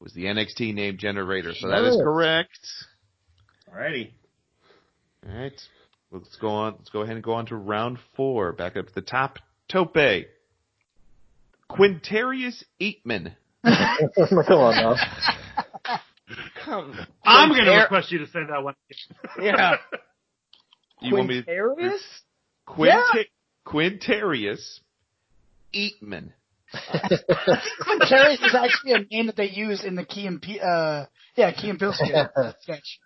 was 0.00 0.12
the 0.12 0.24
NXT 0.24 0.74
name 0.74 0.98
generator. 0.98 1.54
So 1.54 1.68
that 1.68 1.84
is 1.84 1.96
Yes. 1.96 2.02
correct. 2.04 2.58
Alrighty. 3.72 4.10
All 5.26 5.34
right. 5.34 5.60
Let's 6.10 6.36
go 6.36 6.48
on. 6.48 6.74
Let's 6.78 6.90
go 6.90 7.00
ahead 7.00 7.16
and 7.16 7.24
go 7.24 7.32
on 7.32 7.46
to 7.46 7.56
round 7.56 7.98
four. 8.14 8.52
Back 8.52 8.76
up 8.76 8.88
to 8.88 8.94
the 8.94 9.02
top. 9.02 9.38
Tope. 9.68 10.26
Quinterius 11.70 12.62
Eatman. 12.80 13.34
Come 13.64 14.58
on 14.58 14.74
now. 14.74 14.96
Come. 16.64 16.98
I'm 17.24 17.50
gonna 17.50 17.76
request 17.82 18.12
you 18.12 18.18
to 18.20 18.26
send 18.28 18.48
that 18.50 18.62
one. 18.62 18.74
Yeah. 19.40 19.76
You 21.00 21.14
want 21.14 21.28
me 21.28 21.42
to? 21.42 21.46
Quinterius? 21.50 21.98
Quinta- 22.66 23.26
Quinterius 23.66 24.80
Eatman. 25.74 26.32
Quintarius 26.74 28.44
is 28.44 28.54
actually 28.54 28.92
a 28.92 28.98
name 29.10 29.26
that 29.26 29.36
they 29.36 29.48
use 29.50 29.84
in 29.84 29.94
the 29.94 30.04
Key 30.04 30.26
and 30.26 30.40
P, 30.42 30.58
uh, 30.60 31.06
yeah, 31.36 31.52
Key 31.52 31.70
and 31.70 31.78
Peele 31.78 31.92
sketch. 31.92 32.30
sketch. 32.62 33.00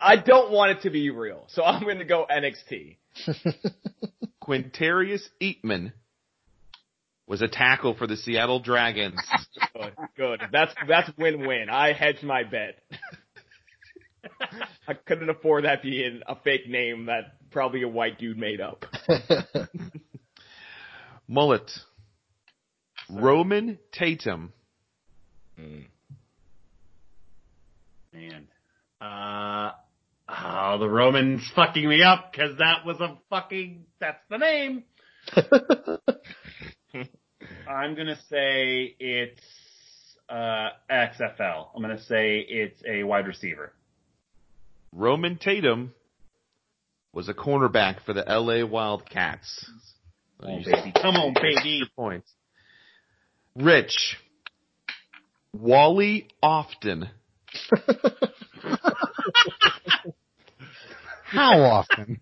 I 0.00 0.16
don't 0.16 0.52
want 0.52 0.72
it 0.72 0.82
to 0.82 0.90
be 0.90 1.10
real, 1.10 1.44
so 1.48 1.64
I'm 1.64 1.82
going 1.82 1.98
to 1.98 2.04
go 2.04 2.26
NXT. 2.30 2.96
Quinterius 4.42 5.22
Eatman 5.42 5.92
was 7.26 7.42
a 7.42 7.48
tackle 7.48 7.94
for 7.94 8.06
the 8.06 8.16
Seattle 8.16 8.60
Dragons. 8.60 9.20
Good, 9.74 9.92
good. 10.16 10.42
That's 10.52 10.72
that's 10.88 11.10
win-win. 11.18 11.68
I 11.70 11.92
hedged 11.92 12.22
my 12.22 12.44
bet. 12.44 12.78
I 14.88 14.94
couldn't 14.94 15.28
afford 15.30 15.64
that 15.64 15.82
being 15.82 16.20
a 16.26 16.36
fake 16.36 16.68
name 16.68 17.06
that 17.06 17.36
probably 17.50 17.82
a 17.82 17.88
white 17.88 18.18
dude 18.18 18.38
made 18.38 18.60
up. 18.60 18.84
Mullet. 21.28 21.70
Roman 23.08 23.78
Tatum. 23.92 24.52
Man. 28.12 28.48
Uh, 29.00 29.72
oh, 30.44 30.78
the 30.78 30.88
Roman's 30.88 31.50
fucking 31.54 31.88
me 31.88 32.02
up 32.02 32.32
because 32.32 32.58
that 32.58 32.84
was 32.84 33.00
a 33.00 33.16
fucking, 33.30 33.84
that's 34.00 34.22
the 34.28 34.38
name. 34.38 34.84
I'm 37.68 37.94
gonna 37.94 38.18
say 38.28 38.94
it's, 38.98 39.42
uh, 40.28 40.68
XFL. 40.90 41.68
I'm 41.74 41.82
gonna 41.82 42.02
say 42.02 42.38
it's 42.38 42.80
a 42.88 43.02
wide 43.04 43.26
receiver. 43.26 43.72
Roman 44.92 45.36
Tatum 45.36 45.92
was 47.12 47.28
a 47.28 47.34
cornerback 47.34 48.02
for 48.04 48.12
the 48.12 48.24
LA 48.26 48.66
Wildcats. 48.66 49.70
Come 50.40 50.50
on, 50.50 50.62
baby. 50.62 50.92
Come 51.00 51.16
on, 51.16 51.34
baby. 51.34 51.82
Points. 51.96 52.30
Rich. 53.56 54.16
Wally 55.52 56.28
Often. 56.42 57.08
How 61.26 61.62
often? 61.62 62.20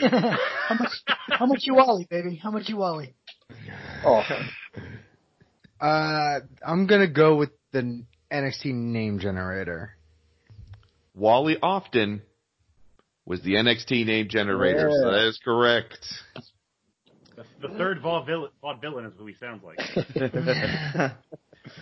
how 0.00 0.74
much? 0.78 0.92
How 1.06 1.46
much 1.46 1.60
you 1.64 1.74
Wally, 1.74 2.06
baby? 2.10 2.36
How 2.36 2.50
much 2.50 2.68
you 2.68 2.76
Wally? 2.76 3.14
Oh, 4.04 4.22
Uh, 5.80 6.40
I'm 6.66 6.86
gonna 6.86 7.06
go 7.08 7.36
with 7.36 7.50
the 7.72 8.04
NXT 8.30 8.74
name 8.74 9.18
generator. 9.18 9.96
Wally 11.14 11.56
Often 11.62 12.22
was 13.24 13.40
the 13.42 13.54
NXT 13.54 14.04
name 14.06 14.28
generator, 14.28 14.90
so 14.90 15.10
that 15.10 15.26
is 15.28 15.38
correct. 15.42 16.04
The, 17.36 17.68
the 17.68 17.74
third 17.78 18.02
vaudevillain, 18.02 18.50
vaudevillain 18.62 19.06
is 19.06 19.12
who 19.16 19.26
he 19.26 19.34
sounds 19.34 19.62
like. 19.64 19.78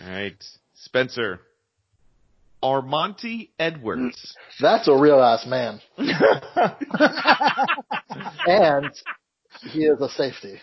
All 0.04 0.10
right, 0.10 0.44
Spencer. 0.74 1.40
Armanti 2.62 3.50
Edwards. 3.58 4.00
Mm. 4.00 4.60
that's 4.60 4.88
a 4.88 4.96
real 4.96 5.20
ass 5.20 5.46
man, 5.46 5.80
and 8.46 8.90
he 9.70 9.84
is 9.84 10.00
a 10.00 10.08
safety. 10.08 10.60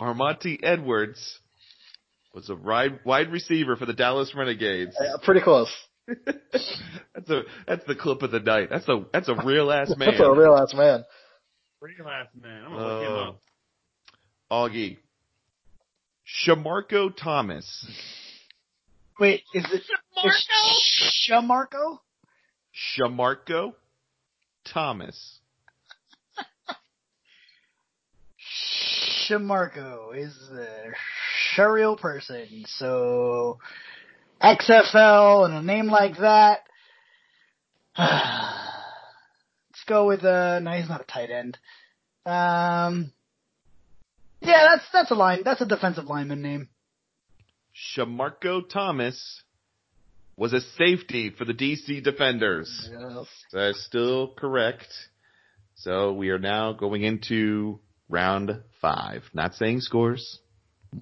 Armanti 0.00 0.58
Edwards 0.62 1.40
was 2.34 2.50
a 2.50 2.54
wide, 2.54 3.00
wide 3.04 3.30
receiver 3.30 3.76
for 3.76 3.86
the 3.86 3.92
Dallas 3.92 4.34
Renegades. 4.34 4.96
Yeah, 5.00 5.16
pretty 5.22 5.40
close. 5.40 5.72
That's 7.14 7.30
a 7.30 7.42
that's 7.66 7.84
the 7.86 7.94
clip 7.94 8.20
of 8.20 8.30
the 8.30 8.40
night. 8.40 8.68
That's 8.70 8.86
a 8.88 9.06
that's 9.10 9.28
a 9.28 9.36
real 9.42 9.72
ass 9.72 9.88
man. 9.96 10.08
That's 10.10 10.20
a 10.20 10.30
real 10.30 10.54
ass 10.54 10.74
man. 10.74 11.02
Real 11.80 12.06
ass 12.06 12.26
man. 12.38 12.64
I'm 12.64 12.72
gonna 12.72 12.86
look 12.86 13.06
him 13.06 13.12
up. 13.12 13.40
Augie. 14.50 14.98
Shamarko 16.46 17.16
Thomas. 17.16 17.86
Wait, 19.18 19.42
is 19.54 19.64
it 19.72 19.82
Shamarko? 21.30 21.98
Shamarko 22.98 23.74
Thomas. 24.64 25.38
Shamarko 29.28 30.16
is 30.16 30.36
a 30.52 31.70
real 31.70 31.96
person, 31.96 32.64
so 32.66 33.58
XFL 34.42 35.46
and 35.46 35.54
a 35.54 35.62
name 35.62 35.86
like 35.86 36.18
that. 36.18 36.60
Let's 37.98 39.84
go 39.86 40.06
with 40.06 40.24
uh 40.24 40.58
no, 40.58 40.72
he's 40.72 40.88
not 40.88 41.00
a 41.00 41.04
tight 41.04 41.30
end. 41.30 41.56
Um, 42.26 43.12
yeah, 44.40 44.66
that's 44.70 44.84
that's 44.92 45.10
a 45.12 45.14
line. 45.14 45.42
That's 45.44 45.60
a 45.60 45.66
defensive 45.66 46.06
lineman 46.06 46.42
name. 46.42 46.68
Shamarko 47.74 48.68
Thomas 48.68 49.42
was 50.36 50.52
a 50.52 50.60
safety 50.60 51.30
for 51.30 51.44
the 51.44 51.54
DC 51.54 52.02
Defenders. 52.02 52.88
Yes. 52.92 53.26
That's 53.52 53.84
still 53.84 54.28
correct. 54.36 54.86
So 55.76 56.12
we 56.12 56.30
are 56.30 56.38
now 56.38 56.72
going 56.72 57.02
into 57.02 57.80
round 58.08 58.62
five. 58.80 59.22
Not 59.32 59.54
saying 59.54 59.80
scores. 59.80 60.38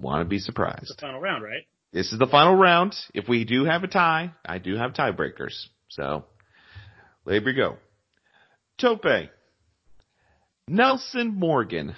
Want 0.00 0.22
to 0.22 0.28
be 0.28 0.36
The 0.38 0.42
surprised. 0.42 0.98
final 1.00 1.20
round, 1.20 1.44
right? 1.44 1.66
This 1.92 2.12
is 2.12 2.18
the 2.18 2.26
final 2.26 2.54
round. 2.56 2.94
If 3.12 3.28
we 3.28 3.44
do 3.44 3.64
have 3.64 3.84
a 3.84 3.88
tie, 3.88 4.32
I 4.46 4.56
do 4.58 4.76
have 4.76 4.94
tiebreakers. 4.94 5.66
So, 5.88 6.24
there 7.26 7.42
we 7.44 7.52
go. 7.52 7.76
Tope. 8.78 9.28
Nelson 10.68 11.34
Morgan. 11.38 11.94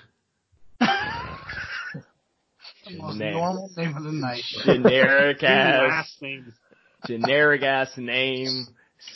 The 2.85 2.97
most 2.99 3.17
Name. 3.19 3.33
normal 3.35 3.71
name 3.77 3.97
of 3.97 4.03
the 4.05 4.13
night. 4.13 4.43
generic 4.65 5.43
ass, 5.43 5.89
last 5.91 6.23
names. 6.23 6.53
generic 7.07 7.63
ass 7.63 7.91
name. 7.97 8.67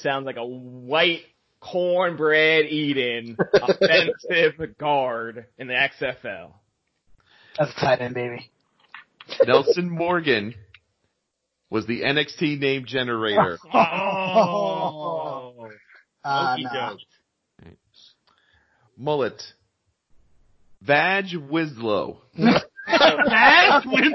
Sounds 0.01 0.27
like 0.27 0.37
a 0.37 0.45
white 0.47 1.23
cornbread 1.61 2.67
eating 2.67 3.37
offensive 3.55 4.77
guard 4.79 5.47
in 5.59 5.67
the 5.69 5.75
XFL. 5.75 6.53
That's 7.59 7.73
a 7.77 7.81
tight 7.81 8.01
end, 8.01 8.15
baby. 8.15 8.51
Nelson 9.47 9.91
Morgan 9.91 10.55
was 11.71 11.87
the 11.87 12.01
NXT 12.03 12.59
name 12.61 12.85
generator. 12.87 13.59
Oh. 13.75 15.69
Uh, 16.25 16.53
Okey 16.55 16.63
nah. 16.65 16.95
Mullet. 18.97 19.43
Vag 20.83 21.27
Winslow. 21.51 22.19
That's 22.89 23.87
when- 23.87 24.15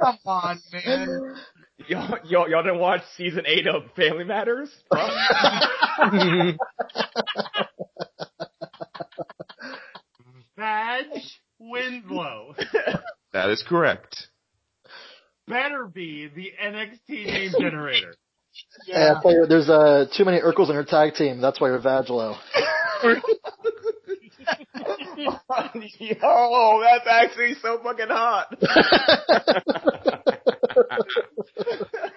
Come 0.00 0.18
on, 0.26 0.58
man. 0.72 1.36
Y'all, 1.88 2.18
y'all, 2.24 2.48
y'all 2.50 2.62
didn't 2.62 2.78
watch 2.78 3.02
season 3.16 3.42
eight 3.46 3.66
of 3.66 3.82
Family 3.96 4.24
Matters? 4.24 4.70
Badge 10.56 11.40
Winslow 11.58 12.54
That 13.32 13.50
is 13.50 13.64
correct. 13.66 14.28
better 15.48 15.86
be 15.86 16.28
the 16.34 16.52
NXT 16.62 17.26
name 17.26 17.50
generator. 17.58 18.14
Yeah, 18.86 19.14
I 19.18 19.22
tell 19.22 19.32
you, 19.32 19.46
there's 19.46 19.70
uh, 19.70 20.04
too 20.14 20.24
many 20.26 20.40
Urkels 20.40 20.68
in 20.68 20.74
her 20.76 20.84
tag 20.84 21.14
team. 21.14 21.40
That's 21.40 21.58
why 21.60 21.68
you're 21.68 21.80
Vagilo. 21.80 22.36
Yo, 25.98 26.82
that's 26.82 27.06
actually 27.08 27.54
so 27.62 27.78
fucking 27.82 28.08
hot. 28.08 28.54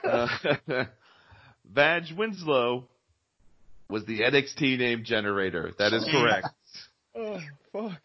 Uh, 0.04 0.28
Vag 1.74 2.04
Winslow 2.18 2.88
was 3.90 4.06
the 4.06 4.22
NXT 4.22 4.78
name 4.80 5.04
generator. 5.04 5.72
That 5.78 5.94
is 5.94 6.08
correct. 6.10 6.48
oh, 7.16 7.40
fuck. 7.72 8.02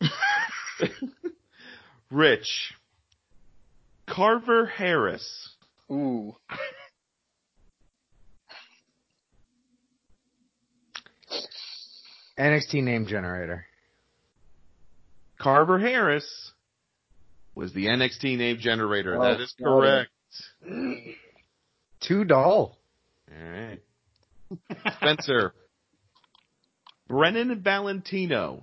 Rich. 2.10 2.74
Carver 4.06 4.66
Harris. 4.66 5.50
Ooh. 5.90 6.36
NXT 12.38 12.82
name 12.82 13.06
generator. 13.06 13.64
Carver 15.40 15.78
Harris 15.78 16.52
was 17.54 17.72
the 17.72 17.86
NXT 17.86 18.36
name 18.38 18.58
generator. 18.58 19.16
Oh, 19.16 19.22
that 19.22 19.40
is 19.40 19.54
correct. 19.60 20.10
Two 22.00 22.24
doll. 22.24 22.78
All 23.30 23.50
right. 23.50 23.80
Spencer. 24.96 25.52
Brennan 27.08 27.62
Valentino. 27.62 28.62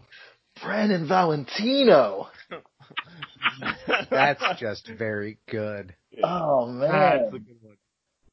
Brennan 0.61 1.07
Valentino. 1.07 2.27
That's 4.09 4.43
just 4.59 4.89
very 4.97 5.37
good. 5.49 5.95
Oh 6.23 6.77
That's 6.79 6.91
man. 6.91 7.27
a 7.27 7.39
good 7.39 7.57
one. 7.61 7.77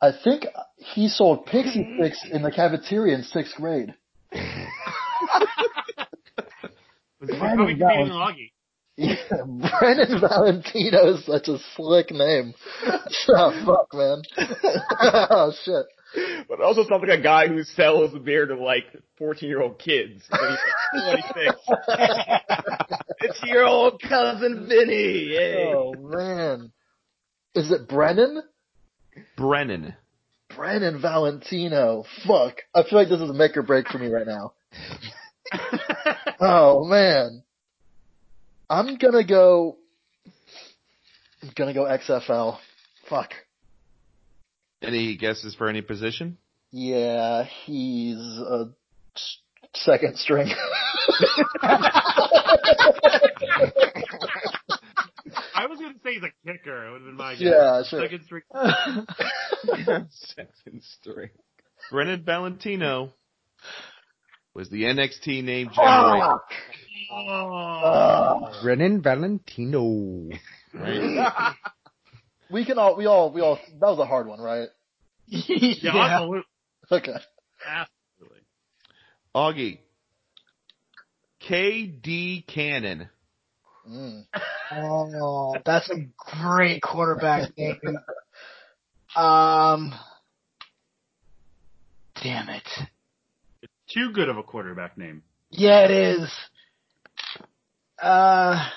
I 0.03 0.13
think 0.25 0.47
he 0.77 1.09
sold 1.09 1.47
Pixie 1.47 1.97
Sticks 1.99 2.25
in 2.31 2.43
the 2.43 2.51
cafeteria 2.51 3.15
in 3.15 3.23
sixth 3.23 3.55
grade. 3.57 3.95
Was 7.31 7.35
he 7.35 7.41
Brandon 7.41 7.67
competing 7.67 7.79
Valentino. 7.79 8.17
Augie? 8.17 8.51
Yeah, 8.97 9.15
Brandon 9.81 10.21
Valentino 10.21 11.15
is 11.15 11.25
such 11.25 11.49
a 11.49 11.59
slick 11.75 12.11
name. 12.11 12.55
oh, 13.29 13.65
fuck, 13.65 13.95
man. 13.95 14.23
oh, 15.31 15.53
shit. 15.65 15.87
But 16.49 16.59
it 16.59 16.63
also 16.63 16.85
sounds 16.85 17.05
like 17.07 17.19
a 17.19 17.23
guy 17.23 17.47
who 17.47 17.63
sells 17.63 18.13
beer 18.25 18.45
to 18.47 18.57
like 18.57 18.85
14 19.17 19.49
year 19.49 19.63
old 19.63 19.79
kids. 19.79 20.23
when 20.29 20.57
he's 20.93 21.03
like 21.05 21.35
26. 21.35 21.57
it's 23.21 23.43
your 23.45 23.65
old 23.65 24.03
cousin 24.03 24.67
Vinny. 24.69 25.29
Yay. 25.29 25.73
Oh, 25.75 25.95
man. 25.97 26.73
Is 27.55 27.71
it 27.71 27.89
Brennan? 27.89 28.43
Brennan. 29.37 29.95
Brennan 30.55 31.01
Valentino. 31.01 32.05
Fuck. 32.27 32.57
I 32.75 32.83
feel 32.83 32.99
like 32.99 33.09
this 33.09 33.21
is 33.21 33.31
a 33.31 33.35
make 33.35 33.57
or 33.57 33.63
break 33.63 33.89
for 33.89 33.99
me 33.99 34.09
right 34.09 34.27
now. 34.27 34.53
Oh, 36.41 36.85
man. 36.85 37.43
I'm 38.69 38.97
gonna 38.97 39.25
go. 39.25 39.77
I'm 41.43 41.51
gonna 41.55 41.75
go 41.75 41.85
XFL. 41.85 42.59
Fuck. 43.09 43.33
Any 44.83 45.17
guesses 45.17 45.55
for 45.55 45.69
any 45.69 45.83
position? 45.83 46.39
Yeah, 46.71 47.45
he's 47.65 48.17
a 48.17 48.71
second 49.75 50.17
string. 50.17 50.51
I 55.55 55.67
was 55.67 55.79
going 55.79 55.95
to 55.95 56.01
say 56.03 56.15
he's 56.15 56.23
a 56.23 56.31
kicker. 56.47 56.87
It 56.87 56.93
would 56.93 57.03
have 57.03 57.09
been 57.09 57.17
my 57.17 57.33
guess. 57.35 57.43
Yeah, 57.43 57.83
sure. 57.83 58.03
Second 58.03 58.25
string. 58.25 58.43
Second 60.11 60.83
string. 60.83 61.31
Brennan 61.91 62.23
Valentino 62.25 63.13
was 64.55 64.69
the 64.69 64.83
NXT 64.83 65.45
name 65.45 65.71
generator. 65.75 66.39
Oh. 67.13 68.61
Brennan 68.63 69.03
Valentino. 69.03 70.29
Right? 70.73 71.55
we 72.51 72.65
can 72.65 72.79
all, 72.79 72.97
we 72.97 73.07
all, 73.07 73.33
we 73.33 73.41
all, 73.41 73.59
that 73.81 73.87
was 73.87 73.99
a 73.99 74.07
hard 74.07 74.27
one, 74.27 74.41
right? 74.41 74.69
Yeah, 75.29 75.97
absolutely. 75.97 76.43
Okay. 76.91 77.17
Absolutely. 77.65 78.41
Augie. 79.35 79.79
KD 81.49 82.47
Cannon. 82.47 83.09
Mm. 83.89 84.27
Oh, 84.73 85.57
that's 85.65 85.89
a 85.91 86.07
great 86.19 86.83
quarterback 86.83 87.51
name. 87.59 87.79
Um, 89.17 89.95
damn 92.23 92.49
it. 92.49 92.69
Too 93.93 94.13
good 94.13 94.29
of 94.29 94.37
a 94.37 94.43
quarterback 94.43 94.97
name. 94.97 95.23
Yeah, 95.51 95.85
it 95.85 95.91
is. 95.91 96.31
Uh, 98.01 98.69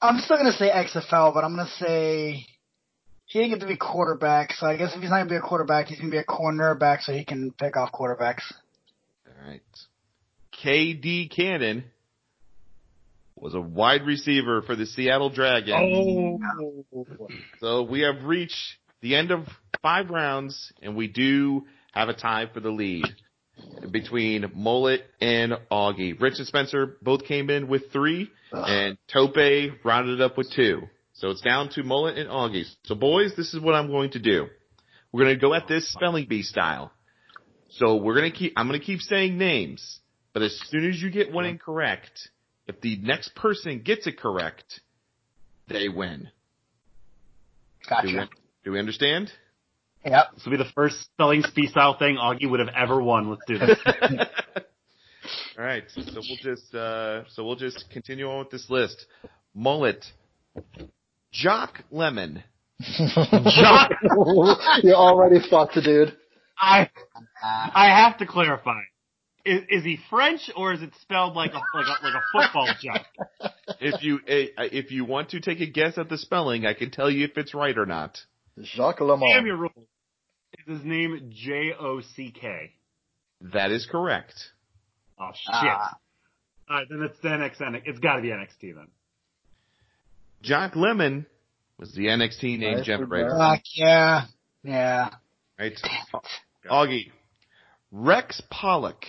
I'm 0.00 0.20
still 0.20 0.36
gonna 0.36 0.52
say 0.52 0.70
XFL, 0.70 1.34
but 1.34 1.44
I'm 1.44 1.54
gonna 1.54 1.68
say 1.78 2.46
he 3.26 3.38
didn't 3.38 3.50
get 3.50 3.60
to 3.60 3.66
be 3.66 3.76
quarterback. 3.76 4.52
So 4.52 4.66
I 4.66 4.76
guess 4.76 4.94
if 4.94 5.00
he's 5.00 5.10
not 5.10 5.18
gonna 5.18 5.30
be 5.30 5.36
a 5.36 5.40
quarterback, 5.40 5.86
he's 5.86 5.98
gonna 5.98 6.10
be 6.10 6.18
a 6.18 6.24
cornerback, 6.24 7.02
so 7.02 7.12
he 7.12 7.24
can 7.24 7.52
pick 7.52 7.76
off 7.76 7.92
quarterbacks. 7.92 8.42
All 9.26 9.48
right. 9.48 9.62
KD 10.62 11.30
Cannon 11.30 11.84
was 13.34 13.54
a 13.54 13.60
wide 13.60 14.06
receiver 14.06 14.62
for 14.62 14.74
the 14.74 14.86
Seattle 14.86 15.30
Dragons. 15.30 16.40
Oh. 16.92 17.06
So 17.60 17.82
we 17.82 18.00
have 18.00 18.24
reached 18.24 18.76
the 19.02 19.14
end 19.14 19.30
of 19.30 19.46
five 19.82 20.10
rounds, 20.10 20.72
and 20.82 20.96
we 20.96 21.08
do 21.08 21.66
have 21.92 22.08
a 22.08 22.14
tie 22.14 22.46
for 22.52 22.60
the 22.60 22.70
lead 22.70 23.04
between 23.90 24.50
Mullet 24.54 25.02
and 25.20 25.52
Augie. 25.70 26.20
Rich 26.20 26.34
and 26.38 26.46
Spencer 26.46 26.96
both 27.02 27.24
came 27.24 27.50
in 27.50 27.68
with 27.68 27.92
three, 27.92 28.30
and 28.52 28.98
Tope 29.12 29.36
rounded 29.84 30.20
up 30.20 30.36
with 30.36 30.50
two. 30.52 30.82
So 31.14 31.30
it's 31.30 31.40
down 31.40 31.70
to 31.70 31.82
Mullet 31.82 32.18
and 32.18 32.28
Augie. 32.28 32.64
So 32.84 32.94
boys, 32.94 33.34
this 33.36 33.54
is 33.54 33.60
what 33.60 33.74
I'm 33.74 33.88
going 33.88 34.10
to 34.10 34.18
do. 34.18 34.46
We're 35.12 35.24
going 35.24 35.34
to 35.34 35.40
go 35.40 35.54
at 35.54 35.66
this 35.66 35.90
spelling 35.90 36.26
bee 36.28 36.42
style. 36.42 36.92
So 37.70 37.96
we're 37.96 38.14
going 38.14 38.30
to 38.30 38.36
keep, 38.36 38.52
I'm 38.56 38.68
going 38.68 38.78
to 38.78 38.84
keep 38.84 39.00
saying 39.00 39.36
names, 39.38 40.00
but 40.32 40.42
as 40.42 40.58
soon 40.68 40.88
as 40.88 41.00
you 41.00 41.10
get 41.10 41.32
one 41.32 41.46
incorrect, 41.46 42.28
if 42.66 42.80
the 42.80 42.96
next 42.98 43.34
person 43.34 43.80
gets 43.82 44.06
it 44.06 44.18
correct, 44.18 44.80
they 45.68 45.88
win. 45.88 46.28
Do 47.88 47.96
we, 48.04 48.12
Gotcha. 48.12 48.28
do 48.64 48.72
we 48.72 48.78
understand? 48.78 49.30
Yep. 50.04 50.34
This 50.34 50.44
will 50.44 50.52
be 50.52 50.58
the 50.58 50.70
first 50.74 51.00
spelling 51.02 51.42
bee 51.54 51.66
style 51.66 51.96
thing 51.98 52.16
Augie 52.16 52.48
would 52.48 52.60
have 52.60 52.68
ever 52.76 53.00
won. 53.02 53.30
Let's 53.30 53.42
do 53.46 53.58
this. 53.58 53.78
All 55.58 55.64
right, 55.64 55.84
so 55.88 56.02
we'll 56.04 56.36
just 56.42 56.74
uh, 56.74 57.24
so 57.30 57.44
we'll 57.44 57.56
just 57.56 57.86
continue 57.90 58.28
on 58.28 58.40
with 58.40 58.50
this 58.50 58.68
list. 58.68 59.06
Mullet, 59.54 60.04
Jock 61.32 61.82
Lemon, 61.90 62.44
Jock, 62.80 63.90
you 64.82 64.92
already 64.92 65.40
fucked, 65.48 65.78
dude. 65.82 66.14
I 66.60 66.90
I 67.42 67.88
have 67.88 68.18
to 68.18 68.26
clarify. 68.26 68.80
Is, 69.46 69.62
is 69.70 69.84
he 69.84 69.98
French 70.10 70.50
or 70.56 70.72
is 70.72 70.82
it 70.82 70.90
spelled 71.00 71.34
like 71.34 71.52
a 71.52 71.76
like 71.76 71.86
a 71.86 72.04
like 72.04 72.14
a 72.14 72.22
football 72.32 72.68
jock? 72.82 73.06
if 73.80 74.02
you 74.02 74.20
eh, 74.28 74.46
if 74.58 74.90
you 74.90 75.04
want 75.04 75.30
to 75.30 75.40
take 75.40 75.60
a 75.60 75.66
guess 75.66 75.96
at 75.96 76.08
the 76.08 76.18
spelling, 76.18 76.66
I 76.66 76.74
can 76.74 76.90
tell 76.90 77.10
you 77.10 77.24
if 77.24 77.38
it's 77.38 77.54
right 77.54 77.76
or 77.76 77.86
not. 77.86 78.18
Jacques 78.62 78.98
Damn 78.98 79.08
Lemon. 79.08 79.46
your. 79.46 79.66
Is 79.66 80.78
his 80.78 80.84
name 80.84 81.30
J 81.34 81.72
O 81.78 82.00
C 82.00 82.32
K? 82.38 82.72
That 83.52 83.70
is 83.70 83.86
correct. 83.90 84.34
Oh 85.18 85.30
shit! 85.34 85.50
Ah. 85.52 85.96
All 86.68 86.76
right, 86.78 86.86
then 86.88 87.02
it's 87.02 87.18
the 87.20 87.28
NXT. 87.28 87.82
It's 87.84 87.98
got 88.00 88.16
to 88.16 88.22
be 88.22 88.28
NXT 88.28 88.74
then. 88.74 88.88
Jock 90.42 90.74
Lemon 90.76 91.26
was 91.78 91.92
the 91.94 92.06
NXT 92.06 92.58
name 92.58 92.76
Nice 92.78 92.86
generator. 92.86 93.36
one, 93.36 93.56
Fuck 93.56 93.62
yeah. 93.74 94.24
Yeah. 94.62 95.10
Right, 95.58 95.72
Augie, 96.70 97.10
Rex 97.92 98.42
Pollock. 98.50 99.04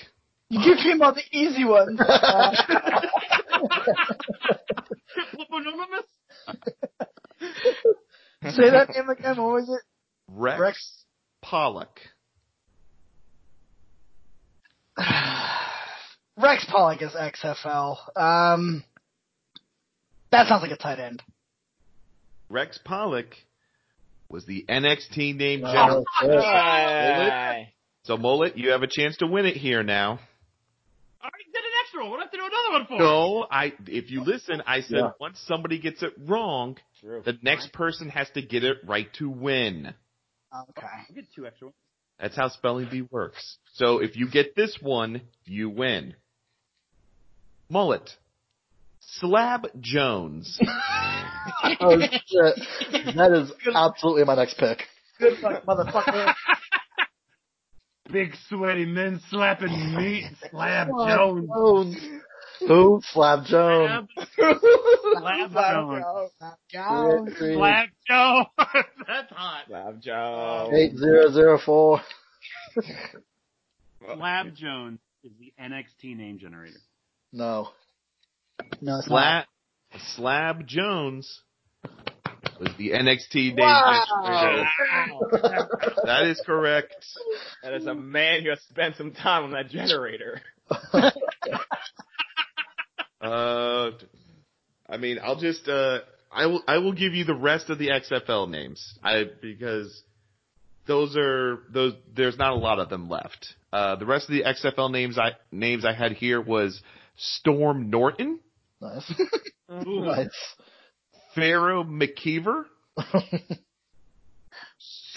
You 0.49 0.75
came 0.81 1.01
out 1.01 1.15
the 1.15 1.37
easy 1.37 1.65
ones. 1.65 1.99
Say 8.51 8.69
that 8.69 8.89
name 8.89 9.09
again. 9.09 9.37
What 9.41 9.53
was 9.53 9.69
it? 9.69 9.81
Rex, 10.29 10.59
Rex. 10.59 11.03
Pollock. 11.41 11.99
Rex 16.37 16.65
Pollock 16.69 17.01
is 17.01 17.11
XFL. 17.13 17.97
Um, 18.15 18.83
that 20.31 20.47
sounds 20.47 20.61
like 20.61 20.71
a 20.71 20.77
tight 20.77 20.99
end. 20.99 21.23
Rex 22.49 22.79
Pollock 22.83 23.35
was 24.29 24.45
the 24.45 24.65
NXT 24.69 25.35
name 25.35 25.61
Oh, 25.65 26.03
generator. 26.21 26.41
shit. 27.63 27.67
So 28.03 28.17
Mullet, 28.17 28.57
you 28.57 28.71
have 28.71 28.83
a 28.83 28.87
chance 28.89 29.17
to 29.17 29.27
win 29.27 29.45
it 29.45 29.57
here 29.57 29.83
now. 29.83 30.19
I 32.01 32.05
already 32.05 32.05
did 32.05 32.05
an 32.05 32.05
extra 32.05 32.05
one. 32.05 32.11
What 32.11 32.17
do 32.17 32.21
I 32.21 32.23
have 32.23 32.31
to 32.31 32.37
do 32.37 32.43
another 32.45 32.71
one 32.71 32.85
for? 32.87 32.97
No, 32.99 33.47
I. 33.49 33.73
If 33.87 34.11
you 34.11 34.23
listen, 34.23 34.61
I 34.65 34.81
said 34.81 34.97
Yeah. 34.97 35.09
once 35.19 35.39
somebody 35.47 35.79
gets 35.79 36.01
it 36.03 36.13
wrong, 36.25 36.77
True. 37.01 37.21
the 37.25 37.37
next 37.41 37.71
person 37.73 38.09
has 38.09 38.29
to 38.31 38.41
get 38.41 38.63
it 38.63 38.77
right 38.85 39.11
to 39.15 39.29
win. 39.29 39.93
Okay. 40.69 40.87
I 40.87 41.13
get 41.13 41.25
two 41.35 41.45
extra 41.45 41.67
ones. 41.67 41.75
That's 42.19 42.35
how 42.35 42.49
spelling 42.49 42.87
bee 42.89 43.03
works. 43.11 43.57
So 43.73 43.99
if 43.99 44.15
you 44.15 44.29
get 44.29 44.55
this 44.55 44.77
one, 44.81 45.21
you 45.45 45.69
win. 45.69 46.15
Mullet. 47.69 48.09
Slab 48.99 49.67
Jones. 49.79 50.59
Oh 51.79 51.97
shit. 51.99 53.15
That 53.15 53.31
is 53.31 53.51
absolutely 53.73 54.25
my 54.25 54.35
next 54.35 54.57
pick. 54.57 54.83
Good 55.17 55.39
luck, 55.39 55.63
motherfucker. 55.65 56.33
Big 58.11 58.33
sweaty 58.49 58.85
men 58.85 59.19
slapping 59.29 59.95
meat. 59.95 60.25
Slab 60.49 60.87
Slab 60.89 61.17
Jones. 61.17 61.49
Jones. 61.53 61.97
Who? 62.67 63.01
Slab 63.13 63.45
Jones. 63.45 64.09
Slab 64.35 65.51
Jones. 65.51 66.03
Slab 66.39 66.57
Jones. 66.69 67.33
Slab 67.37 67.89
Jones. 68.07 68.47
That's 69.07 69.31
hot. 69.31 69.63
Lab 69.69 70.01
Joe. 70.01 70.71
Eight 70.73 70.97
zero 70.97 71.31
zero 71.31 71.59
four. 71.63 72.01
Slab 74.15 74.55
Jones 74.55 74.99
is 75.23 75.31
the 75.39 75.53
NXT 75.61 76.15
name 76.17 76.39
generator. 76.39 76.79
No. 77.33 77.69
No. 78.81 79.01
Slab, 79.01 79.45
Slab 80.15 80.65
Jones 80.65 81.41
was 82.59 82.69
the 82.77 82.91
NXT 82.91 83.55
name 83.55 83.57
Wow. 83.57 84.03
generator. 84.25 85.69
That 86.05 86.25
is 86.27 86.41
correct. 86.45 86.95
That 87.63 87.73
is 87.73 87.85
a 87.85 87.93
man 87.95 88.43
who 88.43 88.49
has 88.49 88.61
spent 88.69 88.95
some 88.95 89.11
time 89.11 89.43
on 89.45 89.51
that 89.51 89.69
generator. 89.69 90.41
Uh, 93.19 93.91
I 94.87 94.97
mean, 94.97 95.17
I'll 95.21 95.39
just 95.39 95.67
uh, 95.67 95.99
I 96.31 96.45
will 96.45 96.61
I 96.67 96.77
will 96.77 96.93
give 96.93 97.13
you 97.13 97.23
the 97.25 97.35
rest 97.35 97.69
of 97.69 97.79
the 97.79 97.87
XFL 97.89 98.49
names. 98.49 98.97
I 99.03 99.23
because 99.41 100.03
those 100.85 101.15
are 101.17 101.59
those. 101.71 101.93
There's 102.15 102.37
not 102.37 102.51
a 102.53 102.55
lot 102.57 102.79
of 102.79 102.89
them 102.89 103.09
left. 103.09 103.55
Uh, 103.73 103.95
the 103.95 104.05
rest 104.05 104.29
of 104.29 104.33
the 104.33 104.43
XFL 104.43 104.91
names 104.91 105.17
I 105.17 105.31
names 105.51 105.83
I 105.83 105.93
had 105.93 106.11
here 106.13 106.39
was 106.39 106.79
Storm 107.17 107.89
Norton, 107.89 108.39
Nice. 108.79 109.13
Nice. 109.69 110.29
Pharaoh 111.37 111.83
McKeever, 111.83 112.65